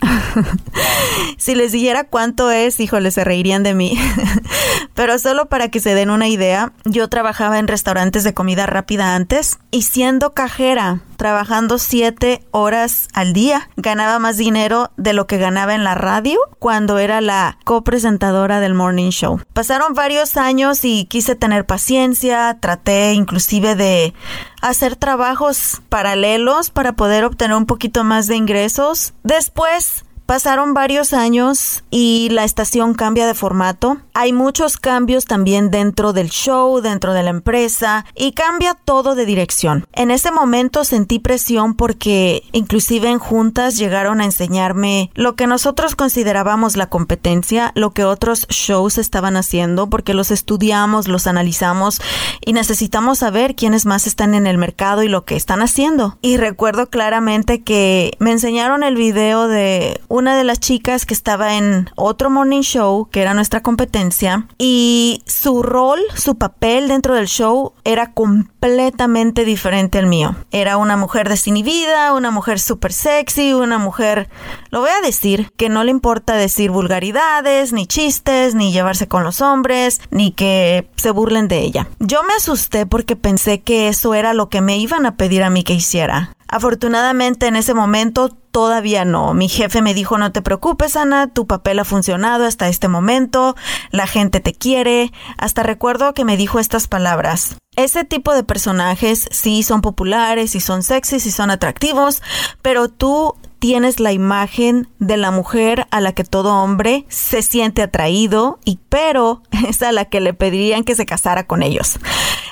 si 1.38 1.54
les 1.54 1.72
dijera 1.72 2.04
cuánto 2.04 2.50
es, 2.50 2.78
híjole, 2.78 3.10
se 3.10 3.24
reirían 3.24 3.62
de 3.62 3.74
mí. 3.74 3.98
Pero 4.94 5.18
solo 5.18 5.46
para 5.46 5.68
que 5.68 5.80
se 5.80 5.94
den 5.94 6.10
una 6.10 6.28
idea, 6.28 6.72
yo 6.84 7.08
trabajaba 7.08 7.58
en 7.58 7.68
restaurantes 7.68 8.24
de 8.24 8.34
comida 8.34 8.66
rápida 8.66 9.14
antes 9.14 9.58
y 9.70 9.82
siendo 9.82 10.32
cajera, 10.32 11.00
trabajando 11.16 11.78
siete 11.78 12.42
horas 12.50 13.08
al 13.12 13.32
día, 13.32 13.70
ganaba 13.76 14.18
más 14.18 14.36
dinero 14.36 14.90
de 14.96 15.12
lo 15.12 15.26
que 15.26 15.38
ganaba 15.38 15.74
en 15.74 15.84
la 15.84 15.94
radio 15.94 16.38
cuando 16.58 16.98
era 16.98 17.20
la 17.20 17.58
copresentadora 17.64 18.60
del 18.60 18.74
Morning 18.74 19.10
Show. 19.10 19.40
Pasaron 19.52 19.94
varios 19.94 20.36
años 20.36 20.84
y 20.84 21.04
quise 21.06 21.34
tener 21.34 21.66
paciencia, 21.66 22.58
traté 22.60 23.12
inclusive 23.12 23.76
de 23.76 24.14
hacer 24.60 24.96
trabajos 24.96 25.80
paralelos 25.88 26.70
para 26.70 26.92
poder 26.92 27.24
obtener 27.24 27.56
un 27.56 27.66
poquito 27.66 28.04
más 28.04 28.26
de 28.26 28.36
ingresos. 28.36 29.14
Después 29.22 30.04
Pasaron 30.30 30.74
varios 30.74 31.12
años 31.12 31.82
y 31.90 32.28
la 32.30 32.44
estación 32.44 32.94
cambia 32.94 33.26
de 33.26 33.34
formato. 33.34 33.96
Hay 34.14 34.32
muchos 34.32 34.76
cambios 34.76 35.24
también 35.24 35.72
dentro 35.72 36.12
del 36.12 36.30
show, 36.30 36.80
dentro 36.80 37.14
de 37.14 37.24
la 37.24 37.30
empresa 37.30 38.06
y 38.14 38.30
cambia 38.30 38.74
todo 38.74 39.16
de 39.16 39.26
dirección. 39.26 39.88
En 39.92 40.12
ese 40.12 40.30
momento 40.30 40.84
sentí 40.84 41.18
presión 41.18 41.74
porque 41.74 42.44
inclusive 42.52 43.08
en 43.08 43.18
juntas 43.18 43.76
llegaron 43.76 44.20
a 44.20 44.24
enseñarme 44.24 45.10
lo 45.14 45.34
que 45.34 45.48
nosotros 45.48 45.96
considerábamos 45.96 46.76
la 46.76 46.88
competencia, 46.88 47.72
lo 47.74 47.90
que 47.90 48.04
otros 48.04 48.46
shows 48.46 48.98
estaban 48.98 49.36
haciendo 49.36 49.90
porque 49.90 50.14
los 50.14 50.30
estudiamos, 50.30 51.08
los 51.08 51.26
analizamos 51.26 52.00
y 52.46 52.52
necesitamos 52.52 53.18
saber 53.18 53.56
quiénes 53.56 53.84
más 53.84 54.06
están 54.06 54.34
en 54.34 54.46
el 54.46 54.58
mercado 54.58 55.02
y 55.02 55.08
lo 55.08 55.24
que 55.24 55.34
están 55.34 55.60
haciendo. 55.60 56.18
Y 56.22 56.36
recuerdo 56.36 56.88
claramente 56.88 57.64
que 57.64 58.12
me 58.20 58.30
enseñaron 58.30 58.84
el 58.84 58.94
video 58.94 59.48
de 59.48 60.00
una 60.20 60.36
de 60.36 60.44
las 60.44 60.60
chicas 60.60 61.06
que 61.06 61.14
estaba 61.14 61.56
en 61.56 61.90
otro 61.96 62.28
morning 62.28 62.60
show, 62.60 63.08
que 63.10 63.22
era 63.22 63.32
nuestra 63.32 63.62
competencia, 63.62 64.46
y 64.58 65.22
su 65.24 65.62
rol, 65.62 65.98
su 66.14 66.36
papel 66.36 66.88
dentro 66.88 67.14
del 67.14 67.26
show 67.26 67.72
era 67.84 68.12
completamente 68.12 69.46
diferente 69.46 69.98
al 69.98 70.06
mío. 70.06 70.36
Era 70.50 70.76
una 70.76 70.98
mujer 70.98 71.28
desinhibida, 71.28 72.12
una 72.12 72.30
mujer 72.30 72.60
súper 72.60 72.92
sexy, 72.92 73.54
una 73.54 73.78
mujer, 73.78 74.28
lo 74.70 74.80
voy 74.80 74.90
a 74.90 75.00
decir, 75.00 75.50
que 75.56 75.70
no 75.70 75.84
le 75.84 75.90
importa 75.90 76.34
decir 76.34 76.70
vulgaridades, 76.70 77.72
ni 77.72 77.86
chistes, 77.86 78.54
ni 78.54 78.72
llevarse 78.72 79.08
con 79.08 79.24
los 79.24 79.40
hombres, 79.40 80.02
ni 80.10 80.32
que 80.32 80.90
se 80.96 81.12
burlen 81.12 81.48
de 81.48 81.60
ella. 81.60 81.88
Yo 81.98 82.22
me 82.24 82.34
asusté 82.34 82.84
porque 82.84 83.16
pensé 83.16 83.62
que 83.62 83.88
eso 83.88 84.12
era 84.12 84.34
lo 84.34 84.50
que 84.50 84.60
me 84.60 84.76
iban 84.76 85.06
a 85.06 85.16
pedir 85.16 85.42
a 85.42 85.50
mí 85.50 85.64
que 85.64 85.72
hiciera. 85.72 86.34
Afortunadamente 86.52 87.46
en 87.46 87.54
ese 87.54 87.74
momento 87.74 88.28
todavía 88.50 89.04
no. 89.04 89.34
Mi 89.34 89.48
jefe 89.48 89.82
me 89.82 89.94
dijo 89.94 90.18
no 90.18 90.32
te 90.32 90.42
preocupes 90.42 90.96
Ana, 90.96 91.28
tu 91.28 91.46
papel 91.46 91.78
ha 91.78 91.84
funcionado 91.84 92.44
hasta 92.46 92.68
este 92.68 92.88
momento, 92.88 93.56
la 93.90 94.06
gente 94.06 94.40
te 94.40 94.52
quiere. 94.52 95.12
Hasta 95.38 95.62
recuerdo 95.62 96.14
que 96.14 96.24
me 96.24 96.36
dijo 96.36 96.58
estas 96.58 96.88
palabras. 96.88 97.56
Ese 97.76 98.04
tipo 98.04 98.34
de 98.34 98.42
personajes 98.42 99.28
sí 99.30 99.62
son 99.62 99.80
populares, 99.80 100.54
y 100.54 100.60
son 100.60 100.82
sexys, 100.82 101.24
y 101.26 101.30
son 101.30 101.50
atractivos, 101.50 102.20
pero 102.62 102.88
tú 102.88 103.36
tienes 103.60 104.00
la 104.00 104.12
imagen 104.12 104.88
de 104.98 105.16
la 105.16 105.30
mujer 105.30 105.86
a 105.90 106.00
la 106.00 106.12
que 106.12 106.24
todo 106.24 106.54
hombre 106.54 107.04
se 107.08 107.42
siente 107.42 107.82
atraído 107.82 108.58
y 108.64 108.80
pero 108.88 109.42
es 109.68 109.82
a 109.82 109.92
la 109.92 110.06
que 110.06 110.20
le 110.20 110.34
pedirían 110.34 110.82
que 110.82 110.96
se 110.96 111.06
casara 111.06 111.46
con 111.46 111.62
ellos. 111.62 112.00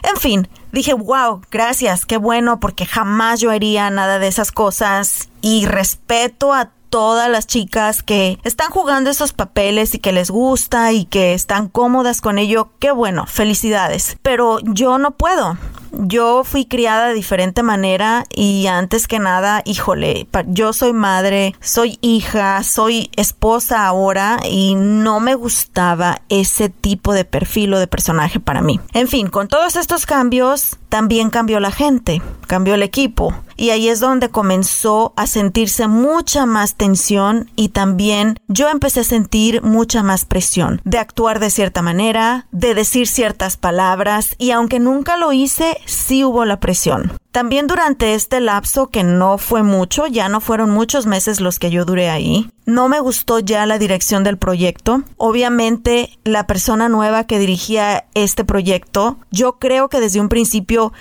En 0.08 0.16
fin, 0.20 0.48
dije, 0.70 0.92
wow, 0.92 1.40
gracias, 1.50 2.06
qué 2.06 2.18
bueno, 2.18 2.60
porque 2.60 2.86
jamás 2.86 3.40
yo 3.40 3.50
haría 3.50 3.90
nada 3.90 4.18
de 4.18 4.28
esas 4.28 4.52
cosas 4.52 5.30
y 5.40 5.66
respeto 5.66 6.52
a 6.52 6.70
todas 6.90 7.30
las 7.30 7.46
chicas 7.46 8.02
que 8.02 8.38
están 8.44 8.70
jugando 8.70 9.10
esos 9.10 9.32
papeles 9.32 9.94
y 9.94 9.98
que 9.98 10.12
les 10.12 10.30
gusta 10.30 10.92
y 10.92 11.04
que 11.04 11.34
están 11.34 11.68
cómodas 11.68 12.20
con 12.20 12.38
ello, 12.38 12.70
qué 12.78 12.90
bueno, 12.90 13.26
felicidades. 13.26 14.16
Pero 14.22 14.58
yo 14.60 14.98
no 14.98 15.12
puedo. 15.12 15.58
Yo 15.92 16.44
fui 16.44 16.66
criada 16.66 17.08
de 17.08 17.14
diferente 17.14 17.62
manera 17.62 18.24
y 18.34 18.66
antes 18.66 19.08
que 19.08 19.18
nada, 19.18 19.62
híjole, 19.64 20.28
yo 20.46 20.72
soy 20.72 20.92
madre, 20.92 21.54
soy 21.60 21.98
hija, 22.02 22.62
soy 22.62 23.10
esposa 23.16 23.86
ahora 23.86 24.38
y 24.48 24.74
no 24.74 25.18
me 25.18 25.34
gustaba 25.34 26.20
ese 26.28 26.68
tipo 26.68 27.14
de 27.14 27.24
perfil 27.24 27.74
o 27.74 27.78
de 27.78 27.86
personaje 27.86 28.38
para 28.38 28.60
mí. 28.60 28.80
En 28.92 29.08
fin, 29.08 29.28
con 29.28 29.48
todos 29.48 29.76
estos 29.76 30.04
cambios, 30.04 30.76
también 30.88 31.30
cambió 31.30 31.60
la 31.60 31.70
gente, 31.70 32.22
cambió 32.46 32.74
el 32.74 32.82
equipo. 32.82 33.34
Y 33.56 33.70
ahí 33.70 33.88
es 33.88 33.98
donde 33.98 34.28
comenzó 34.28 35.12
a 35.16 35.26
sentirse 35.26 35.88
mucha 35.88 36.46
más 36.46 36.76
tensión 36.76 37.50
y 37.56 37.70
también 37.70 38.38
yo 38.46 38.68
empecé 38.68 39.00
a 39.00 39.04
sentir 39.04 39.62
mucha 39.62 40.02
más 40.04 40.24
presión 40.24 40.80
de 40.84 40.98
actuar 40.98 41.40
de 41.40 41.50
cierta 41.50 41.82
manera, 41.82 42.46
de 42.52 42.74
decir 42.74 43.08
ciertas 43.08 43.56
palabras 43.56 44.36
y 44.38 44.52
aunque 44.52 44.78
nunca 44.78 45.16
lo 45.16 45.32
hice, 45.32 45.76
sí 45.86 46.24
hubo 46.24 46.44
la 46.44 46.60
presión. 46.60 47.12
También 47.38 47.68
durante 47.68 48.14
este 48.14 48.40
lapso, 48.40 48.88
que 48.88 49.04
no 49.04 49.38
fue 49.38 49.62
mucho, 49.62 50.08
ya 50.08 50.28
no 50.28 50.40
fueron 50.40 50.70
muchos 50.70 51.06
meses 51.06 51.40
los 51.40 51.60
que 51.60 51.70
yo 51.70 51.84
duré 51.84 52.10
ahí, 52.10 52.50
no 52.66 52.88
me 52.88 52.98
gustó 52.98 53.38
ya 53.38 53.64
la 53.64 53.78
dirección 53.78 54.24
del 54.24 54.38
proyecto. 54.38 55.04
Obviamente, 55.18 56.18
la 56.24 56.48
persona 56.48 56.88
nueva 56.88 57.28
que 57.28 57.38
dirigía 57.38 58.06
este 58.14 58.44
proyecto, 58.44 59.18
yo 59.30 59.60
creo 59.60 59.88
que 59.88 60.00
desde 60.00 60.20
un 60.20 60.28
principio 60.28 60.92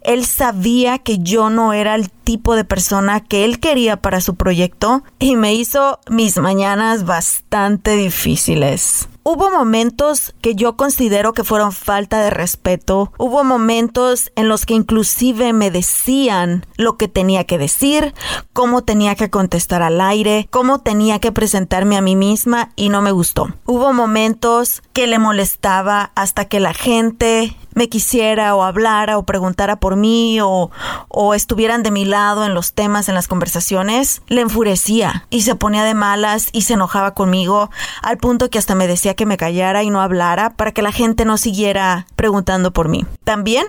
él 0.00 0.24
sabía 0.24 0.98
que 0.98 1.18
yo 1.18 1.50
no 1.50 1.74
era 1.74 1.94
el 1.94 2.10
tipo 2.10 2.56
de 2.56 2.64
persona 2.64 3.20
que 3.20 3.44
él 3.44 3.60
quería 3.60 3.98
para 3.98 4.22
su 4.22 4.34
proyecto 4.34 5.04
y 5.18 5.36
me 5.36 5.52
hizo 5.52 6.00
mis 6.08 6.38
mañanas 6.38 7.04
bastante 7.04 7.96
difíciles. 7.96 9.10
Hubo 9.24 9.50
momentos 9.50 10.34
que 10.40 10.56
yo 10.56 10.76
considero 10.76 11.32
que 11.32 11.44
fueron 11.44 11.72
falta 11.72 12.20
de 12.20 12.30
respeto. 12.30 13.12
Hubo 13.18 13.44
momentos 13.44 14.32
en 14.34 14.48
los 14.48 14.66
que 14.66 14.74
inclusive 14.74 15.52
me 15.52 15.70
decían 15.70 16.66
lo 16.76 16.96
que 16.96 17.06
tenía 17.06 17.44
que 17.44 17.56
decir, 17.56 18.14
cómo 18.52 18.82
tenía 18.82 19.14
que 19.14 19.30
contestar 19.30 19.80
al 19.80 20.00
aire, 20.00 20.48
cómo 20.50 20.80
tenía 20.80 21.20
que 21.20 21.30
presentarme 21.30 21.96
a 21.96 22.02
mí 22.02 22.16
misma 22.16 22.72
y 22.74 22.88
no 22.88 23.00
me 23.00 23.12
gustó. 23.12 23.54
Hubo 23.64 23.92
momentos 23.92 24.82
que 24.92 25.06
le 25.06 25.20
molestaba 25.20 26.10
hasta 26.16 26.46
que 26.46 26.58
la 26.58 26.74
gente 26.74 27.56
me 27.74 27.88
quisiera 27.88 28.54
o 28.54 28.62
hablara 28.62 29.18
o 29.18 29.24
preguntara 29.24 29.76
por 29.76 29.96
mí 29.96 30.40
o, 30.40 30.70
o 31.08 31.34
estuvieran 31.34 31.82
de 31.82 31.90
mi 31.90 32.04
lado 32.04 32.44
en 32.44 32.54
los 32.54 32.72
temas, 32.72 33.08
en 33.08 33.14
las 33.14 33.28
conversaciones, 33.28 34.22
le 34.28 34.42
enfurecía 34.42 35.26
y 35.30 35.42
se 35.42 35.54
ponía 35.54 35.84
de 35.84 35.94
malas 35.94 36.48
y 36.52 36.62
se 36.62 36.74
enojaba 36.74 37.14
conmigo 37.14 37.70
al 38.02 38.18
punto 38.18 38.50
que 38.50 38.58
hasta 38.58 38.74
me 38.74 38.86
decía 38.86 39.14
que 39.14 39.26
me 39.26 39.36
callara 39.36 39.82
y 39.82 39.90
no 39.90 40.00
hablara 40.00 40.50
para 40.50 40.72
que 40.72 40.82
la 40.82 40.92
gente 40.92 41.24
no 41.24 41.36
siguiera 41.36 42.06
preguntando 42.16 42.72
por 42.72 42.88
mí. 42.88 43.04
También 43.24 43.66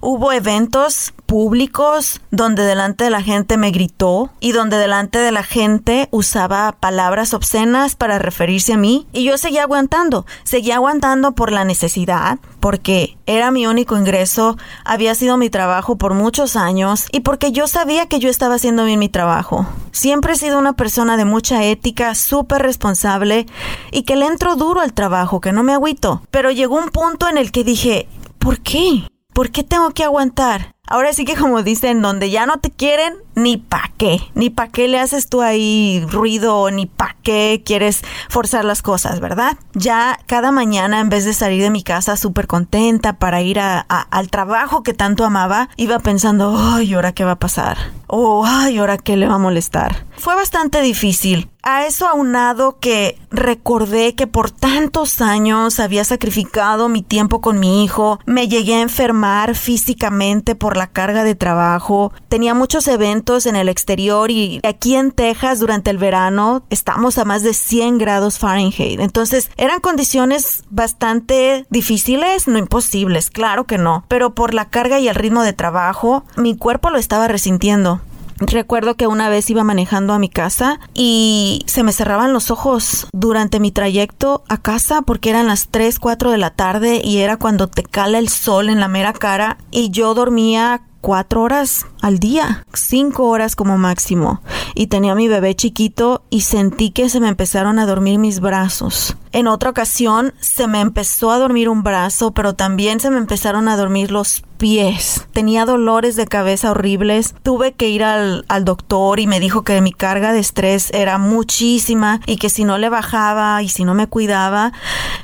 hubo 0.00 0.32
eventos 0.32 1.12
públicos 1.26 2.20
donde 2.30 2.64
delante 2.64 3.04
de 3.04 3.10
la 3.10 3.22
gente 3.22 3.56
me 3.56 3.70
gritó 3.70 4.30
y 4.40 4.52
donde 4.52 4.76
delante 4.76 5.18
de 5.18 5.32
la 5.32 5.42
gente 5.42 6.08
usaba 6.10 6.72
palabras 6.72 7.34
obscenas 7.34 7.96
para 7.96 8.18
referirse 8.18 8.74
a 8.74 8.76
mí 8.76 9.06
y 9.12 9.24
yo 9.24 9.38
seguía 9.38 9.62
aguantando, 9.62 10.26
seguía 10.44 10.76
aguantando 10.76 11.32
por 11.32 11.50
la 11.52 11.64
necesidad, 11.64 12.38
porque 12.60 13.16
era 13.26 13.50
mi 13.50 13.66
único 13.66 13.96
ingreso, 13.96 14.56
había 14.84 15.14
sido 15.14 15.36
mi 15.36 15.50
trabajo 15.50 15.96
por 15.96 16.14
muchos 16.14 16.56
años 16.56 17.06
y 17.10 17.20
porque 17.20 17.52
yo 17.52 17.66
sabía 17.66 18.06
que 18.06 18.18
yo 18.18 18.28
estaba 18.28 18.56
haciendo 18.56 18.84
bien 18.84 18.98
mi 18.98 19.08
trabajo. 19.08 19.66
Siempre 19.92 20.34
he 20.34 20.36
sido 20.36 20.58
una 20.58 20.74
persona 20.74 21.16
de 21.16 21.24
mucha 21.24 21.64
ética, 21.64 22.14
súper 22.14 22.62
responsable 22.62 23.46
y 23.90 24.02
que 24.02 24.16
le 24.16 24.26
entro 24.26 24.56
duro 24.56 24.80
al 24.80 24.92
trabajo, 24.92 25.40
que 25.40 25.52
no 25.52 25.62
me 25.62 25.72
agüito. 25.72 26.22
Pero 26.30 26.50
llegó 26.50 26.76
un 26.76 26.90
punto 26.90 27.28
en 27.28 27.38
el 27.38 27.52
que 27.52 27.64
dije, 27.64 28.08
¿por 28.38 28.60
qué? 28.60 29.04
¿Por 29.34 29.50
qué 29.50 29.64
tengo 29.64 29.90
que 29.90 30.04
aguantar? 30.04 30.73
Ahora 30.86 31.12
sí 31.12 31.24
que 31.24 31.34
como 31.34 31.62
dicen, 31.62 32.02
donde 32.02 32.30
ya 32.30 32.44
no 32.44 32.58
te 32.58 32.70
quieren, 32.70 33.14
ni 33.34 33.56
pa' 33.56 33.90
qué, 33.96 34.20
ni 34.34 34.50
pa' 34.50 34.68
qué 34.68 34.86
le 34.86 35.00
haces 35.00 35.28
tú 35.28 35.40
ahí 35.40 36.04
ruido, 36.10 36.70
ni 36.70 36.86
pa' 36.86 37.16
qué 37.22 37.62
quieres 37.64 38.02
forzar 38.28 38.64
las 38.64 38.82
cosas, 38.82 39.18
¿verdad? 39.18 39.56
Ya 39.72 40.18
cada 40.26 40.52
mañana 40.52 41.00
en 41.00 41.08
vez 41.08 41.24
de 41.24 41.32
salir 41.32 41.62
de 41.62 41.70
mi 41.70 41.82
casa 41.82 42.16
súper 42.16 42.46
contenta 42.46 43.14
para 43.14 43.40
ir 43.40 43.58
al 43.60 44.30
trabajo 44.30 44.82
que 44.82 44.92
tanto 44.92 45.24
amaba, 45.24 45.70
iba 45.76 45.98
pensando, 46.00 46.54
ay, 46.56 46.92
¿ahora 46.92 47.12
qué 47.12 47.24
va 47.24 47.32
a 47.32 47.38
pasar? 47.38 47.78
O, 48.06 48.44
ay, 48.46 48.78
¿ahora 48.78 48.98
qué 48.98 49.16
le 49.16 49.26
va 49.26 49.34
a 49.34 49.38
molestar? 49.38 50.04
Fue 50.18 50.34
bastante 50.36 50.80
difícil. 50.82 51.50
A 51.62 51.86
eso 51.86 52.06
aunado 52.06 52.78
que 52.78 53.18
recordé 53.30 54.14
que 54.14 54.26
por 54.26 54.50
tantos 54.50 55.22
años 55.22 55.80
había 55.80 56.04
sacrificado 56.04 56.90
mi 56.90 57.00
tiempo 57.02 57.40
con 57.40 57.58
mi 57.58 57.82
hijo, 57.82 58.20
me 58.26 58.48
llegué 58.48 58.74
a 58.74 58.82
enfermar 58.82 59.54
físicamente 59.54 60.54
por 60.54 60.73
la 60.76 60.86
carga 60.86 61.24
de 61.24 61.34
trabajo, 61.34 62.12
tenía 62.28 62.54
muchos 62.54 62.88
eventos 62.88 63.46
en 63.46 63.56
el 63.56 63.68
exterior 63.68 64.30
y 64.30 64.60
aquí 64.62 64.94
en 64.94 65.12
Texas 65.12 65.60
durante 65.60 65.90
el 65.90 65.98
verano 65.98 66.64
estamos 66.70 67.18
a 67.18 67.24
más 67.24 67.42
de 67.42 67.54
100 67.54 67.98
grados 67.98 68.38
Fahrenheit. 68.38 69.00
Entonces 69.00 69.50
eran 69.56 69.80
condiciones 69.80 70.64
bastante 70.70 71.66
difíciles, 71.70 72.48
no 72.48 72.58
imposibles, 72.58 73.30
claro 73.30 73.64
que 73.64 73.78
no, 73.78 74.04
pero 74.08 74.34
por 74.34 74.54
la 74.54 74.68
carga 74.70 74.98
y 74.98 75.08
el 75.08 75.14
ritmo 75.14 75.42
de 75.42 75.52
trabajo 75.52 76.24
mi 76.36 76.56
cuerpo 76.56 76.90
lo 76.90 76.98
estaba 76.98 77.28
resintiendo. 77.28 78.00
Recuerdo 78.46 78.94
que 78.94 79.06
una 79.06 79.28
vez 79.28 79.48
iba 79.50 79.64
manejando 79.64 80.12
a 80.12 80.18
mi 80.18 80.28
casa 80.28 80.80
y 80.92 81.62
se 81.66 81.82
me 81.82 81.92
cerraban 81.92 82.32
los 82.32 82.50
ojos 82.50 83.06
durante 83.12 83.60
mi 83.60 83.70
trayecto 83.72 84.44
a 84.48 84.58
casa 84.58 85.02
porque 85.02 85.30
eran 85.30 85.46
las 85.46 85.68
3, 85.68 85.98
4 85.98 86.30
de 86.30 86.38
la 86.38 86.50
tarde 86.50 87.00
y 87.02 87.18
era 87.18 87.36
cuando 87.36 87.68
te 87.68 87.82
cala 87.82 88.18
el 88.18 88.28
sol 88.28 88.68
en 88.68 88.80
la 88.80 88.88
mera 88.88 89.12
cara 89.12 89.58
y 89.70 89.90
yo 89.90 90.14
dormía 90.14 90.82
cuatro 91.04 91.42
horas 91.42 91.86
al 92.00 92.18
día, 92.18 92.64
cinco 92.72 93.28
horas 93.28 93.56
como 93.56 93.76
máximo. 93.76 94.40
Y 94.74 94.86
tenía 94.86 95.14
mi 95.14 95.28
bebé 95.28 95.54
chiquito 95.54 96.22
y 96.30 96.40
sentí 96.40 96.92
que 96.92 97.10
se 97.10 97.20
me 97.20 97.28
empezaron 97.28 97.78
a 97.78 97.84
dormir 97.84 98.18
mis 98.18 98.40
brazos. 98.40 99.14
En 99.30 99.46
otra 99.46 99.70
ocasión 99.70 100.32
se 100.40 100.66
me 100.66 100.80
empezó 100.80 101.30
a 101.30 101.38
dormir 101.38 101.68
un 101.68 101.82
brazo, 101.82 102.32
pero 102.32 102.54
también 102.54 103.00
se 103.00 103.10
me 103.10 103.18
empezaron 103.18 103.68
a 103.68 103.76
dormir 103.76 104.10
los 104.10 104.44
pies. 104.58 105.26
Tenía 105.32 105.66
dolores 105.66 106.16
de 106.16 106.26
cabeza 106.26 106.70
horribles. 106.70 107.34
Tuve 107.42 107.72
que 107.72 107.88
ir 107.88 108.04
al, 108.04 108.44
al, 108.48 108.64
doctor 108.64 109.18
y 109.20 109.26
me 109.26 109.40
dijo 109.40 109.62
que 109.62 109.80
mi 109.80 109.92
carga 109.92 110.32
de 110.32 110.38
estrés 110.38 110.90
era 110.94 111.18
muchísima 111.18 112.20
y 112.26 112.36
que 112.36 112.48
si 112.48 112.64
no 112.64 112.78
le 112.78 112.88
bajaba 112.88 113.62
y 113.62 113.68
si 113.68 113.84
no 113.84 113.94
me 113.94 114.06
cuidaba, 114.06 114.72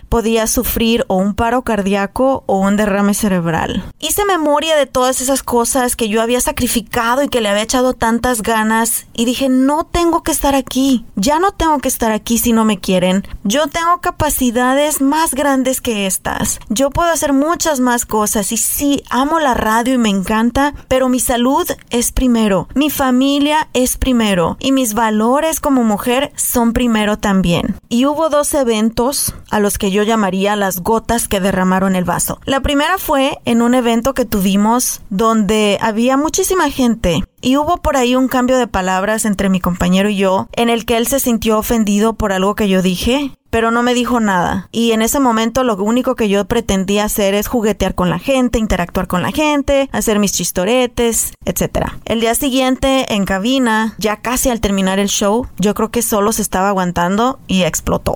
podía 0.09 0.49
sufrir 0.49 1.05
o 1.07 1.15
un 1.15 1.35
paro 1.35 1.63
cardíaco 1.63 2.43
o 2.47 2.59
un 2.59 2.77
derrame 2.77 3.15
cerebral. 3.15 3.85
Hice 4.01 4.25
memoria 4.25 4.77
de 4.77 4.87
todas 4.87 5.21
esas 5.21 5.45
cosas 5.45 5.70
que 5.71 6.09
yo 6.09 6.21
había 6.21 6.41
sacrificado 6.41 7.23
y 7.23 7.29
que 7.29 7.41
le 7.41 7.49
había 7.49 7.63
echado 7.63 7.95
tantas 7.95 8.43
ganas 8.43 9.07
y 9.15 9.25
dije, 9.25 9.49
no 9.49 9.85
tengo 9.85 10.25
que 10.25 10.33
estar 10.33 10.57
aquí. 10.57 11.05
Ya 11.15 11.39
no 11.39 11.53
tengo 11.53 11.79
que 11.79 11.87
estar 11.87 12.11
aquí 12.11 12.39
si 12.39 12.53
no 12.53 12.65
me 12.65 12.81
quieren. 12.81 13.23
Yo 13.45 13.69
tengo 13.69 14.01
capacidades 14.01 15.01
más 15.01 15.33
grandes 15.33 15.81
que 15.81 16.07
estas. 16.07 16.59
Yo 16.71 16.91
puedo 16.91 17.11
hacer 17.11 17.33
muchas 17.33 17.79
más 17.79 18.05
cosas 18.05 18.51
y 18.51 18.57
sí, 18.57 19.05
amo 19.11 19.39
la 19.39 19.55
radio 19.55 19.95
y 19.95 19.99
me 19.99 20.09
encanta, 20.09 20.75
pero 20.89 21.09
mi 21.09 21.21
salud 21.21 21.65
es 21.91 22.11
primero, 22.11 22.67
mi 22.75 22.91
familia 22.91 23.69
es 23.73 23.97
primero 23.97 24.57
y 24.59 24.73
mis 24.73 24.95
valores 24.95 25.61
como 25.61 25.85
mujer 25.85 26.33
son 26.35 26.73
primero 26.73 27.17
también. 27.17 27.77
Y 27.89 28.07
hubo 28.07 28.29
dos 28.29 28.53
eventos 28.55 29.35
a 29.51 29.61
los 29.61 29.79
que 29.79 29.93
yo 29.93 30.03
llamaría 30.03 30.57
las 30.57 30.81
gotas 30.81 31.29
que 31.29 31.39
derramaron 31.39 31.95
el 31.95 32.05
vaso. 32.05 32.41
La 32.45 32.61
primera 32.61 32.99
fue 32.99 33.39
en 33.45 33.63
un 33.63 33.75
evento 33.75 34.15
que 34.15 34.25
tuvimos 34.25 35.01
donde 35.11 35.60
había 35.81 36.17
muchísima 36.17 36.71
gente 36.71 37.23
y 37.41 37.57
hubo 37.57 37.79
por 37.79 37.97
ahí 37.97 38.17
un 38.17 38.29
cambio 38.29 38.59
de 38.59 38.67
palabras 38.67 39.25
entre 39.25 39.49
mi 39.49 39.61
compañero 39.61 40.09
y 40.09 40.17
yo 40.17 40.49
en 40.53 40.71
el 40.71 40.85
que 40.85 40.97
él 40.97 41.07
se 41.07 41.21
sintió 41.21 41.59
ofendido 41.59 42.15
por 42.15 42.33
algo 42.33 42.55
que 42.55 42.69
yo 42.69 42.83
dije 42.83 43.33
pero 43.51 43.71
no 43.71 43.83
me 43.83 43.95
dijo 43.95 44.21
nada. 44.21 44.69
Y 44.73 44.93
en 44.93 45.03
ese 45.03 45.21
momento 45.21 45.65
lo 45.65 45.77
único 45.77 46.15
que 46.15 46.29
yo 46.29 46.45
pretendía 46.47 47.05
hacer 47.05 47.35
es 47.35 47.49
juguetear 47.49 47.95
con 47.95 48.09
la 48.09 48.19
gente, 48.19 48.59
interactuar 48.59 49.09
con 49.09 49.23
la 49.23 49.33
gente, 49.33 49.91
hacer 49.93 50.19
mis 50.19 50.33
chistoretes, 50.33 51.33
etc. 51.45 51.89
El 52.05 52.21
día 52.21 52.35
siguiente 52.35 53.13
en 53.13 53.25
cabina, 53.25 53.95
ya 53.99 54.17
casi 54.17 54.51
al 54.51 54.61
terminar 54.61 54.99
el 54.99 55.09
show, 55.09 55.49
yo 55.59 55.75
creo 55.75 55.91
que 55.91 56.03
solo 56.03 56.33
se 56.33 56.43
estaba 56.43 56.69
aguantando 56.69 57.41
y 57.49 57.65
explotó. 57.65 58.15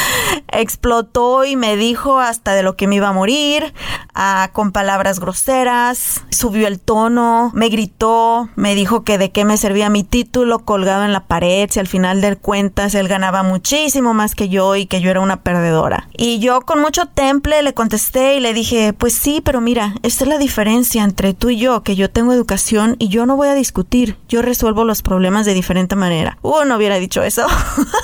explotó 0.48 1.44
y 1.44 1.56
me 1.56 1.76
dijo 1.76 2.18
hasta 2.18 2.54
de 2.54 2.62
lo 2.62 2.76
que 2.76 2.86
me 2.86 2.96
iba 2.96 3.08
a 3.08 3.12
morir, 3.12 3.74
ah, 4.14 4.50
con 4.52 4.72
palabras 4.72 5.20
groseras, 5.20 6.24
subió 6.30 6.66
el 6.66 6.80
tono, 6.80 7.50
me 7.54 7.68
gritó, 7.68 8.48
me 8.60 8.74
dijo 8.74 9.04
que 9.04 9.16
de 9.16 9.32
qué 9.32 9.44
me 9.44 9.56
servía 9.56 9.88
mi 9.88 10.04
título 10.04 10.60
colgado 10.60 11.04
en 11.04 11.12
la 11.12 11.24
pared, 11.24 11.68
si 11.70 11.80
al 11.80 11.86
final 11.86 12.20
de 12.20 12.36
cuentas 12.36 12.94
él 12.94 13.08
ganaba 13.08 13.42
muchísimo 13.42 14.12
más 14.12 14.34
que 14.34 14.50
yo 14.50 14.76
y 14.76 14.86
que 14.86 15.00
yo 15.00 15.10
era 15.10 15.20
una 15.20 15.42
perdedora. 15.42 16.08
Y 16.16 16.38
yo 16.40 16.60
con 16.60 16.80
mucho 16.80 17.06
temple 17.06 17.62
le 17.62 17.72
contesté 17.72 18.36
y 18.36 18.40
le 18.40 18.52
dije, 18.52 18.92
pues 18.92 19.14
sí, 19.14 19.40
pero 19.42 19.62
mira, 19.62 19.94
esta 20.02 20.24
es 20.24 20.28
la 20.28 20.38
diferencia 20.38 21.02
entre 21.02 21.32
tú 21.32 21.48
y 21.48 21.56
yo, 21.56 21.82
que 21.82 21.96
yo 21.96 22.10
tengo 22.10 22.34
educación 22.34 22.96
y 22.98 23.08
yo 23.08 23.24
no 23.24 23.36
voy 23.36 23.48
a 23.48 23.54
discutir, 23.54 24.18
yo 24.28 24.42
resuelvo 24.42 24.84
los 24.84 25.00
problemas 25.00 25.46
de 25.46 25.54
diferente 25.54 25.96
manera. 25.96 26.38
Uh, 26.42 26.64
no 26.66 26.76
hubiera 26.76 26.96
dicho 26.96 27.22
eso, 27.22 27.46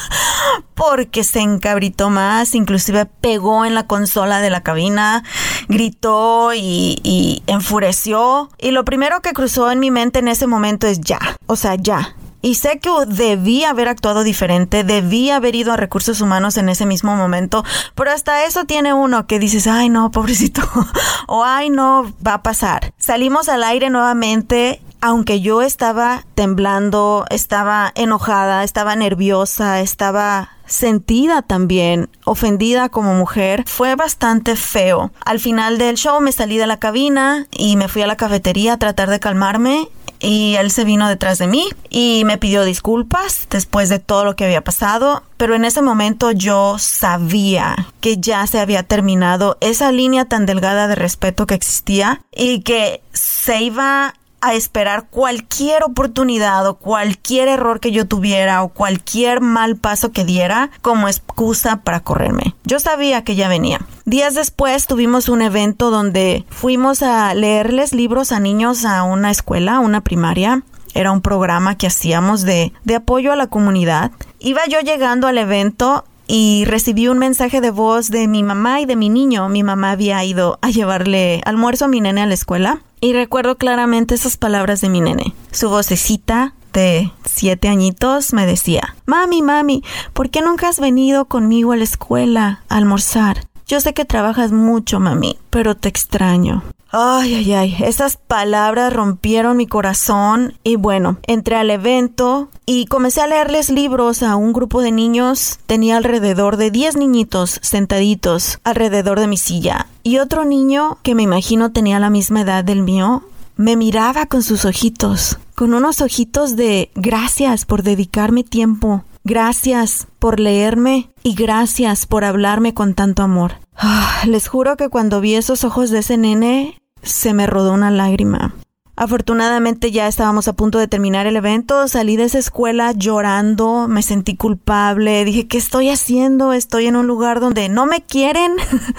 porque 0.74 1.24
se 1.24 1.40
encabritó 1.40 2.10
más, 2.10 2.54
inclusive 2.54 3.06
pegó 3.06 3.64
en 3.64 3.74
la 3.74 3.86
consola 3.86 4.40
de 4.40 4.50
la 4.50 4.62
cabina, 4.62 5.22
gritó 5.68 6.52
y, 6.54 7.42
enfureció. 7.46 8.50
Y 8.58 8.70
lo 8.70 8.84
primero 8.84 9.20
que 9.20 9.32
cruzó 9.32 9.70
en 9.70 9.80
mi 9.80 9.90
mente 9.90 10.18
en 10.18 10.28
ese 10.28 10.45
momento 10.46 10.86
es 10.86 11.00
ya, 11.00 11.20
o 11.46 11.56
sea, 11.56 11.74
ya, 11.74 12.14
y 12.46 12.54
sé 12.54 12.78
que 12.78 12.90
debí 13.08 13.64
haber 13.64 13.88
actuado 13.88 14.22
diferente, 14.22 14.84
debí 14.84 15.30
haber 15.30 15.56
ido 15.56 15.72
a 15.72 15.76
recursos 15.76 16.20
humanos 16.20 16.56
en 16.56 16.68
ese 16.68 16.86
mismo 16.86 17.16
momento, 17.16 17.64
pero 17.96 18.12
hasta 18.12 18.44
eso 18.44 18.66
tiene 18.66 18.94
uno 18.94 19.26
que 19.26 19.40
dices, 19.40 19.66
ay 19.66 19.88
no, 19.88 20.12
pobrecito, 20.12 20.62
o 21.26 21.44
ay 21.44 21.70
no, 21.70 22.12
va 22.24 22.34
a 22.34 22.42
pasar. 22.42 22.92
Salimos 22.98 23.48
al 23.48 23.64
aire 23.64 23.90
nuevamente 23.90 24.80
aunque 25.00 25.40
yo 25.40 25.62
estaba 25.62 26.24
temblando, 26.34 27.26
estaba 27.30 27.92
enojada, 27.94 28.64
estaba 28.64 28.96
nerviosa, 28.96 29.80
estaba 29.80 30.50
sentida 30.66 31.42
también, 31.42 32.08
ofendida 32.24 32.88
como 32.88 33.14
mujer, 33.14 33.64
fue 33.66 33.94
bastante 33.94 34.56
feo. 34.56 35.12
Al 35.24 35.38
final 35.38 35.78
del 35.78 35.96
show 35.96 36.20
me 36.20 36.32
salí 36.32 36.56
de 36.56 36.66
la 36.66 36.78
cabina 36.78 37.46
y 37.52 37.76
me 37.76 37.88
fui 37.88 38.02
a 38.02 38.06
la 38.06 38.16
cafetería 38.16 38.72
a 38.72 38.78
tratar 38.78 39.10
de 39.10 39.20
calmarme 39.20 39.88
y 40.20 40.56
él 40.56 40.70
se 40.70 40.84
vino 40.84 41.08
detrás 41.08 41.38
de 41.38 41.46
mí 41.46 41.68
y 41.90 42.22
me 42.24 42.38
pidió 42.38 42.64
disculpas 42.64 43.46
después 43.50 43.88
de 43.88 43.98
todo 43.98 44.24
lo 44.24 44.36
que 44.36 44.44
había 44.44 44.64
pasado, 44.64 45.22
pero 45.36 45.54
en 45.54 45.64
ese 45.64 45.82
momento 45.82 46.30
yo 46.30 46.76
sabía 46.78 47.88
que 48.00 48.18
ya 48.18 48.46
se 48.46 48.60
había 48.60 48.82
terminado 48.82 49.58
esa 49.60 49.92
línea 49.92 50.24
tan 50.24 50.46
delgada 50.46 50.88
de 50.88 50.94
respeto 50.94 51.46
que 51.46 51.54
existía 51.54 52.22
y 52.34 52.60
que 52.60 53.02
se 53.12 53.62
iba 53.62 54.14
a 54.40 54.54
esperar 54.54 55.06
cualquier 55.10 55.82
oportunidad 55.84 56.66
o 56.66 56.76
cualquier 56.76 57.48
error 57.48 57.80
que 57.80 57.92
yo 57.92 58.06
tuviera 58.06 58.62
o 58.62 58.68
cualquier 58.68 59.40
mal 59.40 59.76
paso 59.76 60.12
que 60.12 60.24
diera 60.24 60.70
como 60.82 61.08
excusa 61.08 61.82
para 61.82 62.00
correrme. 62.00 62.54
Yo 62.64 62.78
sabía 62.78 63.24
que 63.24 63.34
ya 63.34 63.48
venía. 63.48 63.80
Días 64.04 64.34
después 64.34 64.86
tuvimos 64.86 65.28
un 65.28 65.42
evento 65.42 65.90
donde 65.90 66.44
fuimos 66.48 67.02
a 67.02 67.34
leerles 67.34 67.92
libros 67.92 68.32
a 68.32 68.40
niños 68.40 68.84
a 68.84 69.02
una 69.02 69.30
escuela, 69.30 69.80
una 69.80 70.02
primaria. 70.02 70.62
Era 70.94 71.12
un 71.12 71.20
programa 71.20 71.76
que 71.76 71.88
hacíamos 71.88 72.42
de, 72.42 72.72
de 72.84 72.94
apoyo 72.94 73.32
a 73.32 73.36
la 73.36 73.48
comunidad. 73.48 74.12
Iba 74.38 74.62
yo 74.66 74.80
llegando 74.80 75.26
al 75.26 75.38
evento 75.38 76.04
y 76.26 76.64
recibí 76.66 77.08
un 77.08 77.18
mensaje 77.18 77.60
de 77.60 77.70
voz 77.70 78.10
de 78.10 78.26
mi 78.28 78.42
mamá 78.42 78.80
y 78.80 78.86
de 78.86 78.96
mi 78.96 79.08
niño. 79.08 79.48
Mi 79.48 79.62
mamá 79.62 79.92
había 79.92 80.22
ido 80.24 80.58
a 80.62 80.70
llevarle 80.70 81.40
almuerzo 81.44 81.84
a 81.84 81.88
mi 81.88 82.00
nene 82.00 82.22
a 82.22 82.26
la 82.26 82.34
escuela 82.34 82.80
y 83.00 83.12
recuerdo 83.12 83.56
claramente 83.56 84.14
esas 84.14 84.36
palabras 84.36 84.80
de 84.80 84.88
mi 84.88 85.00
nene. 85.00 85.34
Su 85.50 85.68
vocecita 85.68 86.54
de 86.72 87.10
siete 87.24 87.68
añitos 87.68 88.32
me 88.32 88.46
decía, 88.46 88.94
Mami, 89.06 89.42
mami, 89.42 89.82
¿por 90.12 90.30
qué 90.30 90.42
nunca 90.42 90.68
has 90.68 90.78
venido 90.78 91.24
conmigo 91.24 91.72
a 91.72 91.76
la 91.76 91.84
escuela 91.84 92.62
a 92.68 92.76
almorzar? 92.76 93.46
Yo 93.66 93.80
sé 93.80 93.94
que 93.94 94.04
trabajas 94.04 94.52
mucho, 94.52 95.00
mami, 95.00 95.38
pero 95.50 95.74
te 95.74 95.88
extraño. 95.88 96.62
Ay, 96.98 97.34
ay, 97.34 97.52
ay, 97.52 97.76
esas 97.80 98.16
palabras 98.16 98.90
rompieron 98.90 99.58
mi 99.58 99.66
corazón 99.66 100.54
y 100.64 100.76
bueno, 100.76 101.18
entré 101.26 101.56
al 101.56 101.68
evento 101.68 102.48
y 102.64 102.86
comencé 102.86 103.20
a 103.20 103.26
leerles 103.26 103.68
libros 103.68 104.22
a 104.22 104.36
un 104.36 104.54
grupo 104.54 104.80
de 104.80 104.92
niños. 104.92 105.58
Tenía 105.66 105.98
alrededor 105.98 106.56
de 106.56 106.70
10 106.70 106.96
niñitos 106.96 107.60
sentaditos 107.60 108.60
alrededor 108.64 109.20
de 109.20 109.26
mi 109.26 109.36
silla 109.36 109.88
y 110.04 110.16
otro 110.20 110.46
niño 110.46 110.96
que 111.02 111.14
me 111.14 111.22
imagino 111.22 111.70
tenía 111.70 112.00
la 112.00 112.08
misma 112.08 112.40
edad 112.40 112.64
del 112.64 112.80
mío 112.80 113.24
me 113.56 113.76
miraba 113.76 114.26
con 114.26 114.42
sus 114.42 114.64
ojitos, 114.64 115.38
con 115.54 115.74
unos 115.74 116.00
ojitos 116.00 116.56
de 116.56 116.90
gracias 116.94 117.64
por 117.64 117.82
dedicarme 117.82 118.44
tiempo, 118.44 119.04
gracias 119.24 120.06
por 120.18 120.40
leerme 120.40 121.10
y 121.22 121.34
gracias 121.34 122.06
por 122.06 122.24
hablarme 122.24 122.74
con 122.74 122.94
tanto 122.94 123.22
amor. 123.22 123.54
Ah, 123.76 124.22
les 124.26 124.48
juro 124.48 124.76
que 124.76 124.88
cuando 124.88 125.20
vi 125.20 125.34
esos 125.34 125.64
ojos 125.64 125.90
de 125.90 126.00
ese 126.00 126.16
nene, 126.18 126.78
se 127.02 127.34
me 127.34 127.46
rodó 127.46 127.72
una 127.72 127.90
lágrima. 127.90 128.54
Afortunadamente 128.98 129.90
ya 129.90 130.08
estábamos 130.08 130.48
a 130.48 130.54
punto 130.54 130.78
de 130.78 130.88
terminar 130.88 131.26
el 131.26 131.36
evento, 131.36 131.86
salí 131.86 132.16
de 132.16 132.24
esa 132.24 132.38
escuela 132.38 132.92
llorando, 132.92 133.88
me 133.88 134.02
sentí 134.02 134.36
culpable, 134.36 135.26
dije, 135.26 135.46
¿qué 135.46 135.58
estoy 135.58 135.90
haciendo? 135.90 136.54
Estoy 136.54 136.86
en 136.86 136.96
un 136.96 137.06
lugar 137.06 137.40
donde 137.40 137.68
no 137.68 137.84
me 137.84 138.00
quieren, 138.00 138.52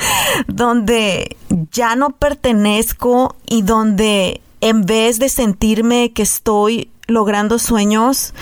donde 0.47 1.35
ya 1.71 1.95
no 1.95 2.11
pertenezco 2.11 3.35
y 3.47 3.63
donde 3.63 4.41
en 4.61 4.83
vez 4.83 5.17
de 5.17 5.29
sentirme 5.29 6.13
que 6.13 6.21
estoy 6.21 6.91
logrando 7.07 7.57
sueños, 7.57 8.35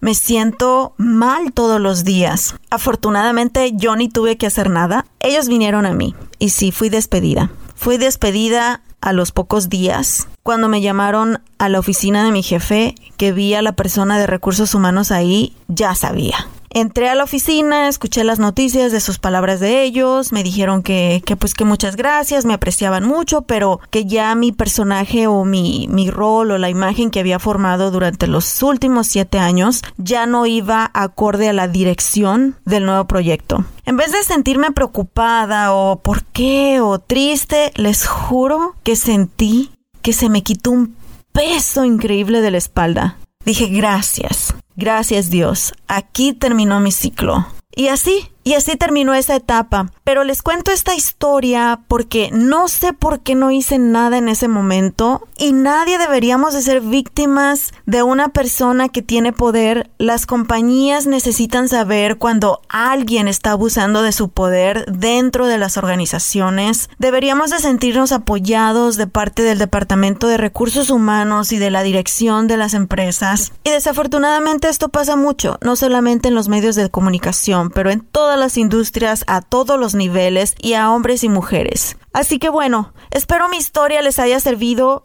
me 0.00 0.14
siento 0.14 0.92
mal 0.98 1.52
todos 1.54 1.80
los 1.80 2.04
días. 2.04 2.56
Afortunadamente 2.68 3.72
yo 3.74 3.96
ni 3.96 4.10
tuve 4.10 4.36
que 4.36 4.46
hacer 4.46 4.68
nada. 4.68 5.06
Ellos 5.20 5.48
vinieron 5.48 5.86
a 5.86 5.94
mí 5.94 6.14
y 6.38 6.50
sí, 6.50 6.70
fui 6.70 6.90
despedida. 6.90 7.50
Fui 7.82 7.98
despedida 7.98 8.80
a 9.00 9.12
los 9.12 9.32
pocos 9.32 9.68
días 9.68 10.28
cuando 10.44 10.68
me 10.68 10.80
llamaron 10.80 11.42
a 11.58 11.68
la 11.68 11.80
oficina 11.80 12.22
de 12.22 12.30
mi 12.30 12.44
jefe 12.44 12.94
que 13.16 13.32
vi 13.32 13.54
a 13.54 13.62
la 13.62 13.72
persona 13.72 14.20
de 14.20 14.28
recursos 14.28 14.76
humanos 14.76 15.10
ahí, 15.10 15.56
ya 15.66 15.92
sabía. 15.96 16.46
Entré 16.74 17.10
a 17.10 17.14
la 17.14 17.24
oficina, 17.24 17.88
escuché 17.88 18.24
las 18.24 18.38
noticias 18.38 18.92
de 18.92 19.00
sus 19.00 19.18
palabras 19.18 19.60
de 19.60 19.82
ellos, 19.82 20.32
me 20.32 20.42
dijeron 20.42 20.82
que, 20.82 21.22
que 21.26 21.36
pues 21.36 21.52
que 21.52 21.66
muchas 21.66 21.96
gracias, 21.96 22.46
me 22.46 22.54
apreciaban 22.54 23.04
mucho, 23.04 23.42
pero 23.42 23.78
que 23.90 24.06
ya 24.06 24.34
mi 24.34 24.52
personaje 24.52 25.26
o 25.26 25.44
mi, 25.44 25.86
mi 25.90 26.10
rol 26.10 26.50
o 26.50 26.56
la 26.56 26.70
imagen 26.70 27.10
que 27.10 27.20
había 27.20 27.38
formado 27.38 27.90
durante 27.90 28.26
los 28.26 28.62
últimos 28.62 29.06
siete 29.06 29.38
años 29.38 29.82
ya 29.98 30.24
no 30.24 30.46
iba 30.46 30.90
acorde 30.94 31.50
a 31.50 31.52
la 31.52 31.68
dirección 31.68 32.56
del 32.64 32.86
nuevo 32.86 33.06
proyecto. 33.06 33.66
En 33.84 33.98
vez 33.98 34.10
de 34.12 34.22
sentirme 34.22 34.72
preocupada 34.72 35.74
o 35.74 36.00
por 36.00 36.24
qué 36.24 36.80
o 36.80 36.98
triste, 36.98 37.72
les 37.74 38.06
juro 38.06 38.76
que 38.82 38.96
sentí 38.96 39.70
que 40.00 40.14
se 40.14 40.30
me 40.30 40.42
quitó 40.42 40.70
un 40.70 40.96
peso 41.32 41.84
increíble 41.84 42.40
de 42.40 42.50
la 42.50 42.58
espalda. 42.58 43.18
Dije 43.44 43.66
gracias, 43.66 44.54
gracias 44.76 45.30
Dios, 45.30 45.74
aquí 45.88 46.32
terminó 46.32 46.80
mi 46.80 46.92
ciclo. 46.92 47.46
Y 47.74 47.88
así, 47.88 48.30
y 48.44 48.54
así 48.54 48.76
terminó 48.76 49.14
esa 49.14 49.36
etapa. 49.36 49.90
Pero 50.04 50.24
les 50.24 50.42
cuento 50.42 50.70
esta 50.70 50.94
historia 50.94 51.80
porque 51.88 52.30
no 52.32 52.68
sé 52.68 52.92
por 52.92 53.20
qué 53.20 53.34
no 53.34 53.50
hice 53.50 53.78
nada 53.78 54.18
en 54.18 54.28
ese 54.28 54.48
momento 54.48 55.26
y 55.38 55.52
nadie 55.52 55.98
deberíamos 55.98 56.54
de 56.54 56.62
ser 56.62 56.80
víctimas 56.80 57.72
de 57.86 58.02
una 58.02 58.28
persona 58.28 58.88
que 58.88 59.02
tiene 59.02 59.32
poder. 59.32 59.90
Las 59.98 60.26
compañías 60.26 61.06
necesitan 61.06 61.68
saber 61.68 62.18
cuando 62.18 62.60
alguien 62.68 63.28
está 63.28 63.52
abusando 63.52 64.02
de 64.02 64.12
su 64.12 64.28
poder 64.28 64.86
dentro 64.86 65.46
de 65.46 65.58
las 65.58 65.76
organizaciones. 65.76 66.90
Deberíamos 66.98 67.50
de 67.50 67.58
sentirnos 67.58 68.12
apoyados 68.12 68.96
de 68.96 69.06
parte 69.06 69.42
del 69.42 69.58
Departamento 69.58 70.26
de 70.26 70.36
Recursos 70.36 70.90
Humanos 70.90 71.52
y 71.52 71.58
de 71.58 71.70
la 71.70 71.82
dirección 71.82 72.48
de 72.48 72.56
las 72.56 72.74
empresas. 72.74 73.52
Y 73.64 73.70
desafortunadamente 73.70 74.68
esto 74.68 74.88
pasa 74.88 75.16
mucho, 75.16 75.58
no 75.62 75.76
solamente 75.76 76.28
en 76.28 76.34
los 76.34 76.48
medios 76.48 76.76
de 76.76 76.90
comunicación, 76.90 77.70
pero 77.70 77.90
en 77.90 78.00
todas 78.00 78.31
las 78.38 78.56
industrias 78.56 79.24
a 79.26 79.40
todos 79.40 79.78
los 79.78 79.94
niveles 79.94 80.54
y 80.60 80.74
a 80.74 80.90
hombres 80.90 81.24
y 81.24 81.28
mujeres. 81.28 81.96
Así 82.12 82.38
que 82.38 82.48
bueno, 82.48 82.92
espero 83.10 83.48
mi 83.48 83.56
historia 83.56 84.02
les 84.02 84.18
haya 84.18 84.38
servido. 84.40 85.04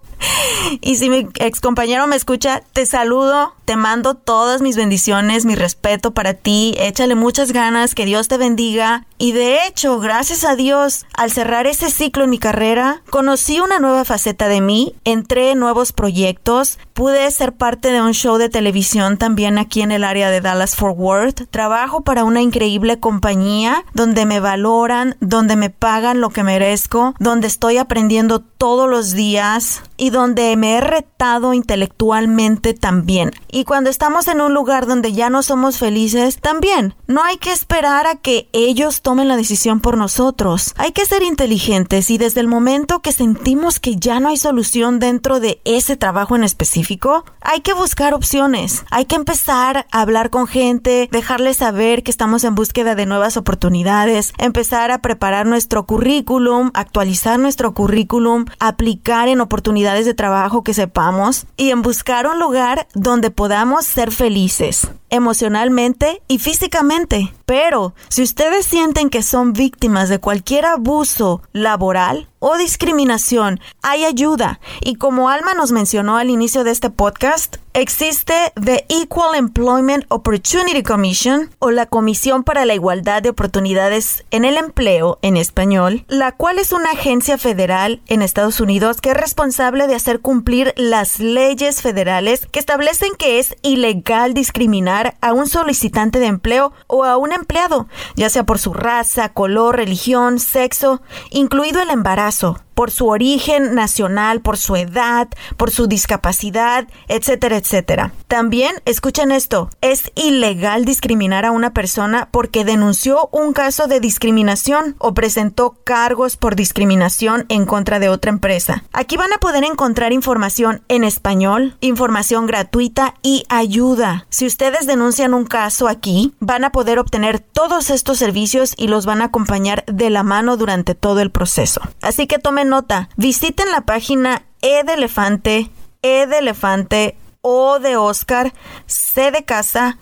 Y 0.82 0.96
si 0.96 1.10
mi 1.10 1.28
ex 1.36 1.62
compañero 1.62 2.08
me 2.08 2.16
escucha, 2.16 2.62
te 2.74 2.86
saludo, 2.86 3.54
te 3.66 3.76
mando 3.76 4.16
todas 4.16 4.62
mis 4.62 4.76
bendiciones, 4.76 5.46
mi 5.46 5.56
respeto 5.56 6.12
para 6.12 6.34
ti, 6.34 6.76
échale 6.80 7.16
muchas 7.16 7.52
ganas, 7.52 7.96
que 7.96 8.06
Dios 8.06 8.28
te 8.28 8.38
bendiga. 8.38 9.06
Y 9.18 9.32
de 9.32 9.66
hecho, 9.66 10.00
gracias 10.00 10.44
a 10.44 10.56
Dios, 10.56 11.06
al 11.14 11.32
cerrar 11.32 11.68
ese 11.68 11.90
ciclo 11.90 12.24
en 12.24 12.30
mi 12.32 12.40
carrera, 12.40 13.04
conocí 13.10 13.60
una 13.60 13.80
nueva 13.80 14.06
faceta 14.06 14.48
de 14.48 14.62
mí, 14.62 14.96
entré 15.06 15.52
en 15.52 15.60
nuevos 15.60 15.94
proyectos, 15.94 16.80
pude 16.94 17.30
ser 17.32 17.54
parte 17.54 17.92
de 17.92 18.02
un 18.02 18.14
show 18.14 18.38
de 18.38 18.50
televisión 18.50 19.18
también 19.18 19.58
aquí 19.58 19.82
en 19.82 19.92
el 19.92 20.04
área 20.04 20.30
de 20.32 20.42
Dallas 20.42 20.76
Fort 20.76 20.98
Worth, 20.98 21.50
trabajo 21.50 22.02
para 22.02 22.24
una 22.24 22.42
increíble 22.42 23.00
compañía 23.00 23.86
donde 23.94 24.26
me 24.26 24.40
valoran, 24.40 25.16
donde 25.20 25.56
me 25.56 25.70
pagan 25.70 26.22
lo 26.22 26.30
que 26.30 26.44
merezco 26.44 26.97
donde 27.20 27.48
estoy 27.48 27.78
aprendiendo 27.78 28.40
todos 28.58 28.90
los 28.90 29.14
días 29.14 29.82
y 29.98 30.12
donde 30.12 30.56
me 30.56 30.76
he 30.76 30.82
retado 30.82 31.54
intelectualmente 31.54 32.74
también. 32.74 33.32
Y 33.52 33.64
cuando 33.64 33.90
estamos 33.90 34.28
en 34.28 34.42
un 34.42 34.54
lugar 34.54 34.86
donde 34.86 35.14
ya 35.14 35.30
no 35.30 35.42
somos 35.44 35.78
felices, 35.78 36.40
también 36.40 36.96
no 37.08 37.24
hay 37.24 37.38
que 37.38 37.52
esperar 37.52 38.06
a 38.08 38.16
que 38.16 38.48
ellos 38.54 39.02
tomen 39.02 39.28
la 39.28 39.38
decisión 39.38 39.80
por 39.80 39.98
nosotros. 39.98 40.74
Hay 40.78 40.92
que 40.92 41.06
ser 41.06 41.24
inteligentes 41.24 42.10
y 42.10 42.18
desde 42.18 42.42
el 42.42 42.48
momento 42.48 43.02
que 43.02 43.12
sentimos 43.12 43.80
que 43.80 43.96
ya 43.96 44.20
no 44.20 44.30
hay 44.30 44.38
solución 44.38 45.00
dentro 45.00 45.40
de 45.40 45.62
ese 45.66 45.98
trabajo 45.98 46.36
en 46.36 46.44
específico, 46.44 47.26
hay 47.42 47.62
que 47.62 47.74
buscar 47.74 48.14
opciones. 48.14 48.84
Hay 48.92 49.06
que 49.06 49.16
empezar 49.16 49.88
a 49.92 50.02
hablar 50.02 50.30
con 50.30 50.48
gente, 50.48 51.10
dejarles 51.12 51.58
saber 51.58 52.04
que 52.04 52.12
estamos 52.12 52.44
en 52.44 52.56
búsqueda 52.56 52.96
de 52.96 53.06
nuevas 53.06 53.38
oportunidades, 53.38 54.34
empezar 54.38 54.92
a 54.92 55.02
preparar 55.02 55.46
nuestro 55.46 55.86
currículum, 55.86 56.72
actualizar 56.74 57.40
nuestro 57.40 57.74
currículum, 57.74 58.46
aplicar 58.60 59.28
en 59.28 59.42
oportunidades 59.42 60.06
de 60.06 60.14
trabajo 60.14 60.64
que 60.64 60.74
sepamos 60.74 61.46
y 61.58 61.72
en 61.72 61.82
buscar 61.82 62.28
un 62.28 62.40
lugar 62.40 62.88
donde 62.94 63.32
podamos 63.32 63.86
ser 63.86 64.12
felices 64.12 64.90
emocionalmente 65.10 66.22
y 66.28 66.40
físicamente. 66.40 67.34
Pero 67.46 67.94
si 68.10 68.24
ustedes 68.24 68.66
sienten 68.66 69.10
que 69.10 69.24
son 69.24 69.54
víctimas 69.54 70.10
de 70.10 70.20
cualquier 70.20 70.66
abuso 70.66 71.42
laboral 71.54 72.28
o 72.40 72.58
discriminación, 72.58 73.60
hay 73.82 74.06
ayuda. 74.06 74.60
Y 74.82 74.96
como 74.96 75.30
Alma 75.30 75.54
nos 75.54 75.72
mencionó 75.72 76.18
al 76.18 76.30
inicio 76.30 76.64
de 76.64 76.72
este 76.72 76.90
podcast, 76.90 77.58
existe 77.74 78.34
The 78.62 78.86
Equal 78.90 79.36
Employment 79.36 80.06
Opportunity 80.10 80.84
Commission 80.84 81.50
o 81.60 81.72
la 81.72 81.86
Comisión 81.86 82.44
para 82.44 82.66
la 82.66 82.76
Igualdad 82.76 83.22
de 83.22 83.30
Oportunidades 83.30 84.26
en 84.32 84.46
el 84.46 84.58
Empleo 84.58 85.18
en 85.22 85.38
español, 85.38 86.06
la 86.08 86.32
cual 86.34 86.60
es 86.60 86.72
una 86.72 86.92
agencia 86.92 87.38
federal 87.38 88.02
en 88.08 88.22
Estados 88.22 88.60
Unidos 88.60 89.00
que 89.02 89.12
es 89.12 89.18
responsable 89.18 89.88
de 89.88 89.96
hacer 89.96 90.20
cumplir 90.20 90.74
las 90.76 91.20
leyes 91.20 91.82
federales 91.82 92.48
que 92.52 92.60
establecen 92.60 93.14
que 93.18 93.40
es 93.40 93.56
ilegal 93.62 94.34
discriminar 94.34 94.97
a 95.22 95.34
un 95.34 95.48
solicitante 95.48 96.20
de 96.20 96.28
empleo 96.28 96.74
o 96.88 97.04
a 97.04 97.18
un 97.18 97.32
empleado, 97.32 97.88
ya 98.16 98.30
sea 98.30 98.46
por 98.46 98.60
su 98.60 98.74
raza, 98.74 99.30
color, 99.30 99.76
religión, 99.76 100.40
sexo, 100.40 101.02
incluido 101.32 101.82
el 101.82 101.90
embarazo. 101.90 102.60
Por 102.78 102.92
su 102.92 103.08
origen 103.08 103.74
nacional, 103.74 104.42
por 104.42 104.56
su 104.56 104.76
edad, 104.76 105.28
por 105.58 105.72
su 105.72 105.88
discapacidad, 105.88 106.88
etcétera, 107.08 107.58
etcétera. 107.58 108.14
También, 108.28 108.76
escuchen 108.86 109.32
esto, 109.32 109.72
es 109.82 110.12
ilegal 110.14 110.86
discriminar 110.86 111.44
a 111.44 111.50
una 111.50 111.74
persona 111.74 112.30
porque 112.30 112.66
denunció 112.66 113.30
un 113.32 113.54
caso 113.54 113.88
de 113.88 114.00
discriminación 114.00 114.96
o 115.00 115.16
presentó 115.16 115.80
cargos 115.86 116.38
por 116.38 116.56
discriminación 116.56 117.48
en 117.50 117.66
contra 117.66 117.98
de 117.98 118.10
otra 118.10 118.30
empresa. 118.30 118.84
Aquí 118.94 119.18
van 119.18 119.34
a 119.34 119.40
poder 119.40 119.64
encontrar 119.64 120.14
información 120.14 120.84
en 120.88 121.04
español, 121.04 121.78
información 121.82 122.46
gratuita 122.46 123.16
y 123.24 123.44
ayuda. 123.50 124.28
Si 124.30 124.46
ustedes 124.46 124.86
denuncian 124.86 125.34
un 125.34 125.46
caso 125.46 125.88
aquí, 125.88 126.36
van 126.40 126.64
a 126.64 126.72
poder 126.72 127.00
obtener 127.00 127.40
todos 127.40 127.90
estos 127.90 128.20
servicios 128.20 128.76
y 128.78 128.88
los 128.88 129.08
van 129.08 129.24
a 129.24 129.26
acompañar 129.26 129.84
de 129.88 130.12
la 130.12 130.22
mano 130.22 130.58
durante 130.58 130.94
todo 130.94 131.22
el 131.22 131.32
proceso. 131.32 131.82
Así 132.04 132.28
que 132.28 132.38
tomen 132.38 132.67
nota, 132.68 133.10
visiten 133.16 133.72
la 133.72 133.82
página 133.82 134.46
E 134.62 134.84
de 134.84 134.94
elefante, 134.94 135.72
E 136.02 136.28
de 136.28 136.38
elefante, 136.40 137.18
O 137.42 137.80
de 137.80 137.98
Oscar, 137.98 138.54
C 138.86 139.32
de 139.32 139.44
casa, 139.44 139.98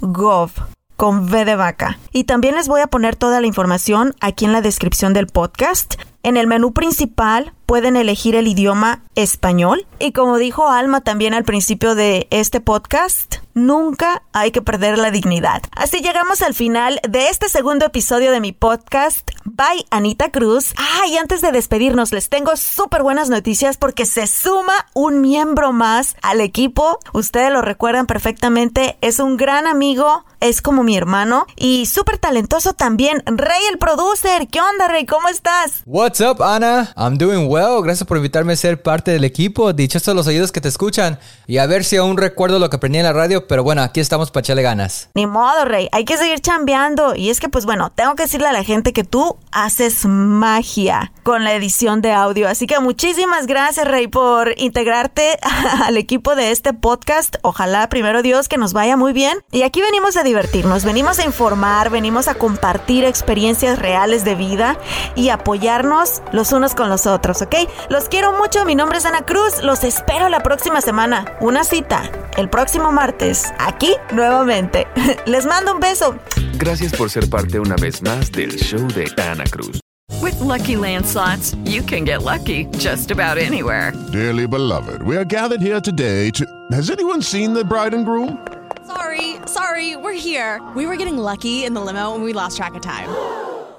gov 0.00 0.50
con 0.96 1.24
V 1.24 1.44
de 1.44 1.56
vaca. 1.56 1.98
Y 2.12 2.24
también 2.24 2.54
les 2.54 2.68
voy 2.68 2.80
a 2.80 2.86
poner 2.86 3.16
toda 3.16 3.40
la 3.40 3.46
información 3.46 4.14
aquí 4.20 4.44
en 4.44 4.52
la 4.52 4.60
descripción 4.60 5.12
del 5.12 5.26
podcast. 5.26 5.94
En 6.22 6.36
el 6.36 6.46
menú 6.46 6.72
principal 6.72 7.52
pueden 7.66 7.96
elegir 7.96 8.36
el 8.36 8.46
idioma 8.46 9.02
español 9.16 9.86
y 9.98 10.12
como 10.12 10.38
dijo 10.38 10.68
Alma 10.68 11.00
también 11.00 11.34
al 11.34 11.42
principio 11.42 11.96
de 11.96 12.28
este 12.30 12.60
podcast, 12.60 13.38
nunca 13.54 14.22
hay 14.32 14.50
que 14.50 14.62
perder 14.62 14.98
la 14.98 15.10
dignidad. 15.10 15.62
Así 15.76 16.00
llegamos 16.00 16.42
al 16.42 16.54
final 16.54 17.00
de 17.08 17.28
este 17.28 17.48
segundo 17.48 17.86
episodio 17.86 18.32
de 18.32 18.40
mi 18.40 18.52
podcast 18.52 19.30
Bye 19.44 19.86
Anita 19.90 20.30
Cruz. 20.30 20.74
Ah, 20.76 21.06
y 21.08 21.16
antes 21.16 21.42
de 21.42 21.52
despedirnos 21.52 22.12
les 22.12 22.28
tengo 22.28 22.56
súper 22.56 23.02
buenas 23.02 23.28
noticias 23.28 23.76
porque 23.76 24.06
se 24.06 24.26
suma 24.26 24.72
un 24.94 25.20
miembro 25.20 25.72
más 25.72 26.16
al 26.22 26.40
equipo. 26.40 26.98
Ustedes 27.12 27.52
lo 27.52 27.62
recuerdan 27.62 28.06
perfectamente, 28.06 28.96
es 29.00 29.18
un 29.18 29.36
gran 29.36 29.66
amigo, 29.66 30.24
es 30.40 30.62
como 30.62 30.82
mi 30.82 30.96
hermano 30.96 31.46
y 31.56 31.86
súper 31.86 32.18
talentoso 32.18 32.72
también. 32.72 33.22
Rey 33.26 33.60
el 33.70 33.78
producer, 33.78 34.48
¿qué 34.48 34.60
onda 34.60 34.88
Rey? 34.88 35.06
¿Cómo 35.06 35.28
estás? 35.28 35.82
What's 35.86 36.20
up, 36.20 36.42
Ana? 36.42 36.92
I'm 36.96 37.18
doing 37.18 37.48
well. 37.48 37.82
Gracias 37.82 38.06
por 38.06 38.16
invitarme 38.16 38.52
a 38.54 38.56
ser 38.56 38.82
parte 38.82 39.10
del 39.10 39.24
equipo. 39.24 39.72
Dichosos 39.72 40.14
los 40.14 40.26
oídos 40.26 40.52
que 40.52 40.60
te 40.60 40.68
escuchan. 40.68 41.18
Y 41.46 41.58
a 41.58 41.66
ver 41.66 41.84
si 41.84 41.96
aún 41.96 42.16
recuerdo 42.16 42.58
lo 42.58 42.70
que 42.70 42.76
aprendí 42.76 42.98
en 42.98 43.04
la 43.04 43.12
radio, 43.12 43.41
pero 43.48 43.62
bueno, 43.64 43.82
aquí 43.82 44.00
estamos 44.00 44.30
para 44.30 44.42
echarle 44.42 44.62
ganas. 44.62 45.10
Ni 45.14 45.26
modo, 45.26 45.64
Rey. 45.64 45.88
Hay 45.92 46.04
que 46.04 46.16
seguir 46.16 46.40
chambeando. 46.40 47.14
Y 47.14 47.30
es 47.30 47.40
que, 47.40 47.48
pues 47.48 47.66
bueno, 47.66 47.90
tengo 47.90 48.14
que 48.14 48.24
decirle 48.24 48.48
a 48.48 48.52
la 48.52 48.64
gente 48.64 48.92
que 48.92 49.04
tú 49.04 49.36
haces 49.50 50.06
magia 50.06 51.12
con 51.22 51.44
la 51.44 51.54
edición 51.54 52.02
de 52.02 52.12
audio. 52.12 52.48
Así 52.48 52.66
que 52.66 52.78
muchísimas 52.80 53.46
gracias, 53.46 53.86
Rey, 53.86 54.08
por 54.08 54.54
integrarte 54.58 55.38
al 55.84 55.96
equipo 55.96 56.34
de 56.34 56.50
este 56.50 56.72
podcast. 56.72 57.36
Ojalá, 57.42 57.88
primero 57.88 58.22
Dios, 58.22 58.48
que 58.48 58.58
nos 58.58 58.72
vaya 58.72 58.96
muy 58.96 59.12
bien. 59.12 59.38
Y 59.50 59.62
aquí 59.62 59.80
venimos 59.80 60.16
a 60.16 60.22
divertirnos, 60.22 60.84
venimos 60.84 61.18
a 61.18 61.24
informar, 61.24 61.90
venimos 61.90 62.28
a 62.28 62.34
compartir 62.34 63.04
experiencias 63.04 63.78
reales 63.78 64.24
de 64.24 64.34
vida 64.34 64.78
y 65.14 65.28
apoyarnos 65.28 66.22
los 66.32 66.52
unos 66.52 66.74
con 66.74 66.88
los 66.88 67.06
otros, 67.06 67.42
¿ok? 67.42 67.54
Los 67.88 68.08
quiero 68.08 68.32
mucho, 68.32 68.64
mi 68.64 68.74
nombre 68.74 68.98
es 68.98 69.06
Ana 69.06 69.22
Cruz, 69.22 69.62
los 69.62 69.84
espero 69.84 70.28
la 70.28 70.42
próxima 70.42 70.80
semana. 70.80 71.36
Una 71.40 71.64
cita, 71.64 72.10
el 72.36 72.48
próximo 72.48 72.92
martes, 72.92 73.31
aquí 73.58 73.96
nuevamente. 74.12 74.86
Les 75.26 75.46
mando 75.46 75.72
un 75.74 75.80
beso. 75.80 76.14
Gracias 76.58 76.92
por 76.92 77.10
ser 77.10 77.28
parte 77.28 77.58
una 77.58 77.76
vez 77.76 78.02
más 78.02 78.30
del 78.30 78.50
show 78.58 78.86
de 78.88 79.10
Ana 79.20 79.44
Cruz. 79.44 79.80
With 80.20 80.38
lucky 80.40 80.76
landslots, 80.76 81.56
you 81.64 81.82
can 81.82 82.04
get 82.04 82.22
lucky 82.22 82.66
just 82.78 83.10
about 83.10 83.38
anywhere. 83.38 83.92
Dearly 84.12 84.46
beloved, 84.46 85.02
we 85.02 85.16
are 85.16 85.24
gathered 85.24 85.60
here 85.60 85.80
today 85.80 86.30
to. 86.32 86.44
Has 86.70 86.90
anyone 86.90 87.22
seen 87.22 87.54
the 87.54 87.64
bride 87.64 87.94
and 87.94 88.04
groom? 88.04 88.38
Sorry, 88.86 89.36
sorry, 89.46 89.96
we're 89.96 90.12
here. 90.12 90.60
We 90.76 90.86
were 90.86 90.96
getting 90.96 91.16
lucky 91.16 91.64
in 91.64 91.74
the 91.74 91.80
limo 91.80 92.14
and 92.14 92.22
we 92.24 92.32
lost 92.32 92.56
track 92.56 92.74
of 92.74 92.82
time. 92.82 93.08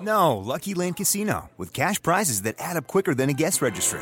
No, 0.01 0.37
Lucky 0.37 0.73
Land 0.73 0.97
Casino, 0.97 1.49
with 1.57 1.71
cash 1.71 2.01
prizes 2.01 2.41
that 2.41 2.55
add 2.59 2.75
up 2.75 2.87
quicker 2.87 3.13
than 3.15 3.29
a 3.29 3.33
guest 3.33 3.61
registry. 3.61 4.01